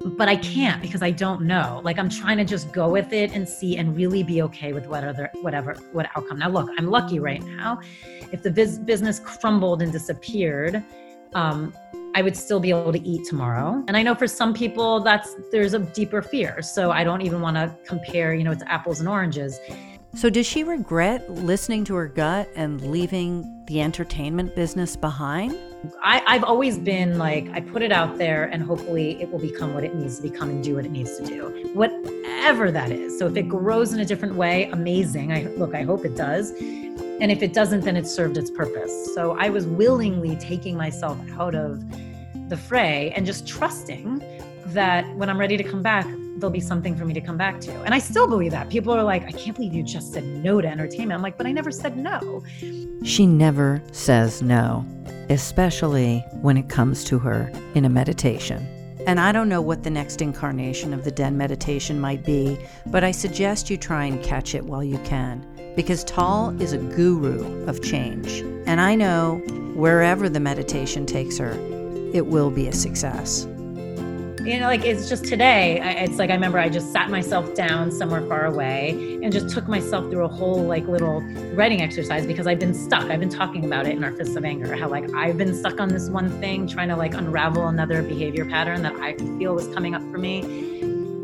but 0.00 0.28
I 0.28 0.34
can't 0.34 0.82
because 0.82 1.02
I 1.02 1.12
don't 1.12 1.42
know. 1.42 1.80
Like 1.84 2.00
I'm 2.00 2.08
trying 2.08 2.38
to 2.38 2.44
just 2.44 2.72
go 2.72 2.88
with 2.88 3.12
it 3.12 3.30
and 3.32 3.48
see 3.48 3.76
and 3.76 3.96
really 3.96 4.24
be 4.24 4.42
okay 4.42 4.72
with 4.72 4.88
whatever 4.88 5.30
whatever 5.40 5.74
what 5.92 6.08
outcome. 6.16 6.40
Now 6.40 6.48
look, 6.48 6.68
I'm 6.78 6.88
lucky 6.88 7.20
right 7.20 7.42
now. 7.42 7.78
If 8.32 8.42
the 8.42 8.50
biz- 8.50 8.80
business 8.80 9.20
crumbled 9.20 9.82
and 9.82 9.92
disappeared, 9.92 10.82
um, 11.34 11.72
I 12.14 12.22
would 12.22 12.36
still 12.36 12.60
be 12.60 12.70
able 12.70 12.92
to 12.92 13.02
eat 13.06 13.26
tomorrow. 13.26 13.84
And 13.88 13.96
I 13.96 14.02
know 14.02 14.14
for 14.14 14.28
some 14.28 14.54
people 14.54 15.00
that's 15.00 15.34
there's 15.50 15.74
a 15.74 15.80
deeper 15.80 16.22
fear. 16.22 16.62
So 16.62 16.92
I 16.92 17.02
don't 17.02 17.22
even 17.22 17.40
want 17.40 17.56
to 17.56 17.74
compare, 17.86 18.34
you 18.34 18.44
know, 18.44 18.52
it's 18.52 18.62
apples 18.66 19.00
and 19.00 19.08
oranges. 19.08 19.58
So 20.14 20.30
does 20.30 20.46
she 20.46 20.62
regret 20.62 21.28
listening 21.28 21.82
to 21.86 21.96
her 21.96 22.06
gut 22.06 22.48
and 22.54 22.80
leaving 22.82 23.64
the 23.66 23.80
entertainment 23.80 24.54
business 24.54 24.94
behind? 24.94 25.58
I, 26.04 26.22
I've 26.28 26.44
always 26.44 26.78
been 26.78 27.18
like, 27.18 27.50
I 27.50 27.60
put 27.60 27.82
it 27.82 27.90
out 27.90 28.16
there 28.16 28.44
and 28.44 28.62
hopefully 28.62 29.20
it 29.20 29.28
will 29.32 29.40
become 29.40 29.74
what 29.74 29.82
it 29.82 29.92
needs 29.96 30.16
to 30.18 30.22
become 30.22 30.50
and 30.50 30.62
do 30.62 30.76
what 30.76 30.86
it 30.86 30.92
needs 30.92 31.18
to 31.18 31.26
do. 31.26 31.70
Whatever 31.74 32.70
that 32.70 32.92
is. 32.92 33.18
So 33.18 33.26
if 33.26 33.36
it 33.36 33.48
grows 33.48 33.92
in 33.92 33.98
a 33.98 34.04
different 34.04 34.36
way, 34.36 34.70
amazing. 34.70 35.32
I 35.32 35.46
look, 35.56 35.74
I 35.74 35.82
hope 35.82 36.04
it 36.04 36.14
does. 36.14 36.52
And 37.20 37.30
if 37.30 37.42
it 37.42 37.52
doesn't, 37.52 37.82
then 37.82 37.96
it 37.96 38.06
served 38.06 38.36
its 38.36 38.50
purpose. 38.50 39.14
So 39.14 39.36
I 39.38 39.48
was 39.48 39.66
willingly 39.66 40.36
taking 40.36 40.76
myself 40.76 41.18
out 41.38 41.54
of 41.54 41.82
the 42.48 42.56
fray 42.56 43.12
and 43.14 43.24
just 43.24 43.46
trusting 43.46 44.22
that 44.66 45.08
when 45.16 45.30
I'm 45.30 45.38
ready 45.38 45.56
to 45.56 45.62
come 45.62 45.80
back, 45.80 46.06
there'll 46.36 46.50
be 46.50 46.60
something 46.60 46.96
for 46.96 47.04
me 47.04 47.14
to 47.14 47.20
come 47.20 47.36
back 47.36 47.60
to. 47.60 47.72
And 47.84 47.94
I 47.94 48.00
still 48.00 48.26
believe 48.26 48.50
that. 48.50 48.68
People 48.68 48.92
are 48.92 49.04
like, 49.04 49.22
I 49.24 49.30
can't 49.30 49.56
believe 49.56 49.72
you 49.72 49.84
just 49.84 50.12
said 50.12 50.24
no 50.24 50.60
to 50.60 50.68
entertainment. 50.68 51.12
I'm 51.12 51.22
like, 51.22 51.38
but 51.38 51.46
I 51.46 51.52
never 51.52 51.70
said 51.70 51.96
no. 51.96 52.42
She 53.04 53.26
never 53.26 53.80
says 53.92 54.42
no, 54.42 54.84
especially 55.30 56.18
when 56.42 56.56
it 56.56 56.68
comes 56.68 57.04
to 57.04 57.18
her 57.20 57.50
in 57.74 57.84
a 57.84 57.88
meditation. 57.88 58.66
And 59.06 59.20
I 59.20 59.30
don't 59.32 59.48
know 59.48 59.60
what 59.60 59.84
the 59.84 59.90
next 59.90 60.20
incarnation 60.20 60.92
of 60.92 61.04
the 61.04 61.10
Den 61.12 61.36
meditation 61.36 62.00
might 62.00 62.24
be, 62.24 62.58
but 62.86 63.04
I 63.04 63.12
suggest 63.12 63.70
you 63.70 63.76
try 63.76 64.06
and 64.06 64.22
catch 64.24 64.54
it 64.54 64.64
while 64.64 64.82
you 64.82 64.98
can 64.98 65.46
because 65.76 66.04
Tal 66.04 66.60
is 66.60 66.72
a 66.72 66.78
guru 66.78 67.66
of 67.66 67.82
change. 67.82 68.40
And 68.66 68.80
I 68.80 68.94
know 68.94 69.42
wherever 69.74 70.28
the 70.28 70.40
meditation 70.40 71.06
takes 71.06 71.38
her, 71.38 71.52
it 72.12 72.26
will 72.26 72.50
be 72.50 72.68
a 72.68 72.72
success. 72.72 73.46
You 74.44 74.60
know, 74.60 74.66
like 74.66 74.84
it's 74.84 75.08
just 75.08 75.24
today, 75.24 75.80
it's 76.02 76.18
like 76.18 76.28
I 76.28 76.34
remember 76.34 76.58
I 76.58 76.68
just 76.68 76.92
sat 76.92 77.08
myself 77.08 77.54
down 77.54 77.90
somewhere 77.90 78.20
far 78.26 78.44
away 78.44 78.90
and 79.22 79.32
just 79.32 79.48
took 79.48 79.66
myself 79.68 80.10
through 80.10 80.24
a 80.24 80.28
whole 80.28 80.62
like 80.62 80.86
little 80.86 81.22
writing 81.54 81.80
exercise 81.80 82.26
because 82.26 82.46
I've 82.46 82.58
been 82.58 82.74
stuck. 82.74 83.04
I've 83.04 83.20
been 83.20 83.30
talking 83.30 83.64
about 83.64 83.86
it 83.86 83.96
in 83.96 84.04
our 84.04 84.12
Fists 84.12 84.36
of 84.36 84.44
Anger, 84.44 84.76
how 84.76 84.88
like 84.88 85.10
I've 85.14 85.38
been 85.38 85.54
stuck 85.54 85.80
on 85.80 85.88
this 85.88 86.10
one 86.10 86.28
thing, 86.40 86.68
trying 86.68 86.88
to 86.90 86.96
like 86.96 87.14
unravel 87.14 87.68
another 87.68 88.02
behavior 88.02 88.44
pattern 88.44 88.82
that 88.82 88.94
I 88.96 89.16
feel 89.16 89.54
was 89.54 89.66
coming 89.68 89.94
up 89.94 90.02
for 90.12 90.18
me 90.18 90.72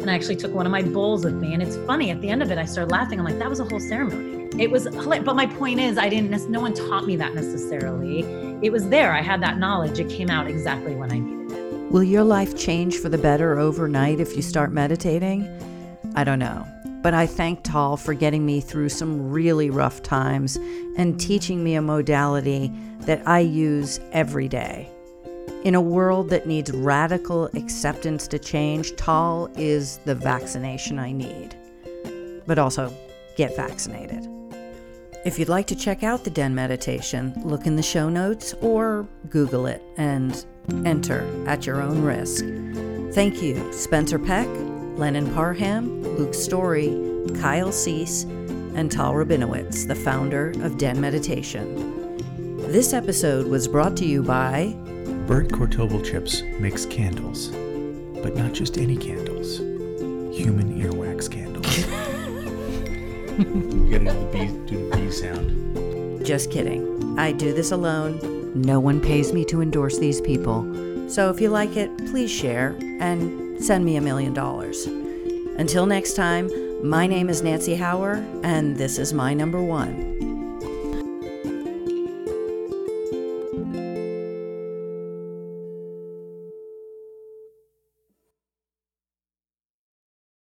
and 0.01 0.11
I 0.11 0.15
actually 0.15 0.37
took 0.37 0.55
one 0.55 0.65
of 0.65 0.73
my 0.73 0.83
bowls 0.83 1.25
with 1.25 1.35
me. 1.35 1.53
And 1.53 1.63
it's 1.63 1.77
funny, 1.87 2.11
at 2.11 2.21
the 2.23 2.31
end 2.31 2.43
of 2.43 2.51
it, 2.51 2.59
I 2.59 2.65
started 2.65 2.91
laughing. 2.91 3.19
I'm 3.19 3.25
like, 3.25 3.39
that 3.39 3.51
was 3.51 3.61
a 3.61 3.65
whole 3.65 3.81
ceremony. 3.81 4.40
It 4.59 4.71
was, 4.71 4.89
but 4.89 5.37
my 5.37 5.47
point 5.47 5.81
is, 5.81 5.97
I 5.97 6.09
didn't, 6.09 6.51
no 6.51 6.61
one 6.61 6.75
taught 6.75 7.07
me 7.07 7.17
that 7.17 7.35
necessarily. 7.35 8.21
It 8.63 8.71
was 8.71 8.89
there. 8.89 9.13
I 9.13 9.23
had 9.23 9.43
that 9.43 9.59
knowledge. 9.59 9.99
It 9.99 10.09
came 10.11 10.29
out 10.29 10.47
exactly 10.49 10.95
when 10.95 11.13
I 11.13 11.19
needed 11.19 11.53
it. 11.53 11.93
Will 11.93 12.03
your 12.03 12.25
life 12.25 12.57
change 12.57 12.97
for 12.99 13.09
the 13.09 13.19
better 13.19 13.59
overnight 13.59 14.21
if 14.21 14.37
you 14.37 14.43
start 14.43 14.73
meditating? 14.73 15.49
I 16.15 16.25
don't 16.25 16.39
know. 16.39 16.67
but 17.03 17.15
I 17.15 17.27
thank 17.27 17.63
Tal 17.63 17.97
for 17.97 18.15
getting 18.15 18.45
me 18.45 18.61
through 18.61 18.91
some 18.91 19.31
really 19.31 19.71
rough 19.71 20.03
times 20.03 20.57
and 20.97 21.19
teaching 21.19 21.65
me 21.65 21.75
a 21.75 21.83
modality 21.83 22.71
that 23.01 23.27
I 23.27 23.41
use 23.41 24.01
every 24.13 24.49
day. 24.49 24.91
In 25.65 25.75
a 25.75 25.81
world 25.81 26.31
that 26.31 26.47
needs 26.47 26.71
radical 26.73 27.47
acceptance 27.55 28.27
to 28.29 28.39
change, 28.39 28.95
Tal 28.97 29.51
is 29.57 29.99
the 30.05 30.15
vaccination 30.15 30.99
I 30.99 31.13
need. 31.13 31.55
But 32.47 32.59
also, 32.59 32.93
get 33.37 33.57
vaccinated. 33.57 34.29
If 35.23 35.39
you'd 35.39 35.51
like 35.51 35.67
to 35.67 35.77
check 35.77 36.03
out 36.03 36.25
the 36.25 36.31
Den 36.31 36.55
meditation, 36.55 37.35
look 37.45 37.67
in 37.67 37.77
the 37.77 37.83
show 37.83 38.09
notes 38.09 38.55
or 38.63 39.07
Google 39.29 39.67
it 39.67 39.83
and 39.99 40.47
enter 40.87 41.29
at 41.47 41.67
your 41.67 41.83
own 41.83 42.01
risk. 42.03 42.43
Thank 43.15 43.43
you, 43.43 43.71
Spencer 43.71 44.19
Peck, 44.19 44.49
Lennon 44.97 45.31
Parham, 45.35 46.03
Luke 46.17 46.33
Story, 46.33 46.89
Kyle 47.39 47.71
Cease, 47.71 48.23
and 48.75 48.91
Tal 48.91 49.13
Rabinowitz, 49.13 49.87
the 49.87 49.95
founder 49.95 50.53
of 50.63 50.79
Den 50.79 50.99
Meditation. 50.99 52.17
This 52.73 52.95
episode 52.95 53.47
was 53.47 53.69
brought 53.69 53.99
to 53.99 54.07
you 54.07 54.23
by 54.23 54.75
Bert 55.27 55.49
Cortobel 55.49 56.03
Chips 56.03 56.41
makes 56.61 56.87
candles, 56.87 57.49
but 58.23 58.37
not 58.37 58.55
just 58.55 58.79
any 58.79 58.97
candles. 58.97 59.59
Human 60.35 60.81
earwax 60.81 61.31
candles. 61.31 61.50
You 63.39 63.99
gotta 63.99 64.19
the 64.19 64.29
bee, 64.33 64.47
do 64.67 64.91
the 64.91 64.97
bee 64.97 65.11
sound. 65.11 66.27
Just 66.27 66.51
kidding. 66.51 67.19
I 67.19 67.33
do 67.33 67.53
this 67.53 67.71
alone. 67.71 68.21
No 68.55 68.81
one 68.81 69.01
pays 69.01 69.33
me 69.33 69.45
to 69.47 69.63
endorse 69.63 69.99
these 69.99 70.21
people. 70.21 70.63
So 71.09 71.31
if 71.31 71.41
you 71.41 71.49
like 71.49 71.77
it, 71.77 71.97
please 72.11 72.31
share 72.31 72.77
and 73.01 73.63
send 73.63 73.85
me 73.85 73.97
a 73.97 74.01
million 74.01 74.35
dollars. 74.35 74.87
Until 74.87 75.87
next 75.87 76.15
time, 76.15 76.51
my 76.89 77.07
name 77.07 77.29
is 77.29 77.43
Nancy 77.43 77.75
Hower, 77.75 78.25
and 78.43 78.77
this 78.77 78.99
is 78.99 79.13
my 79.13 79.35
number 79.35 79.63
one. 79.63 80.30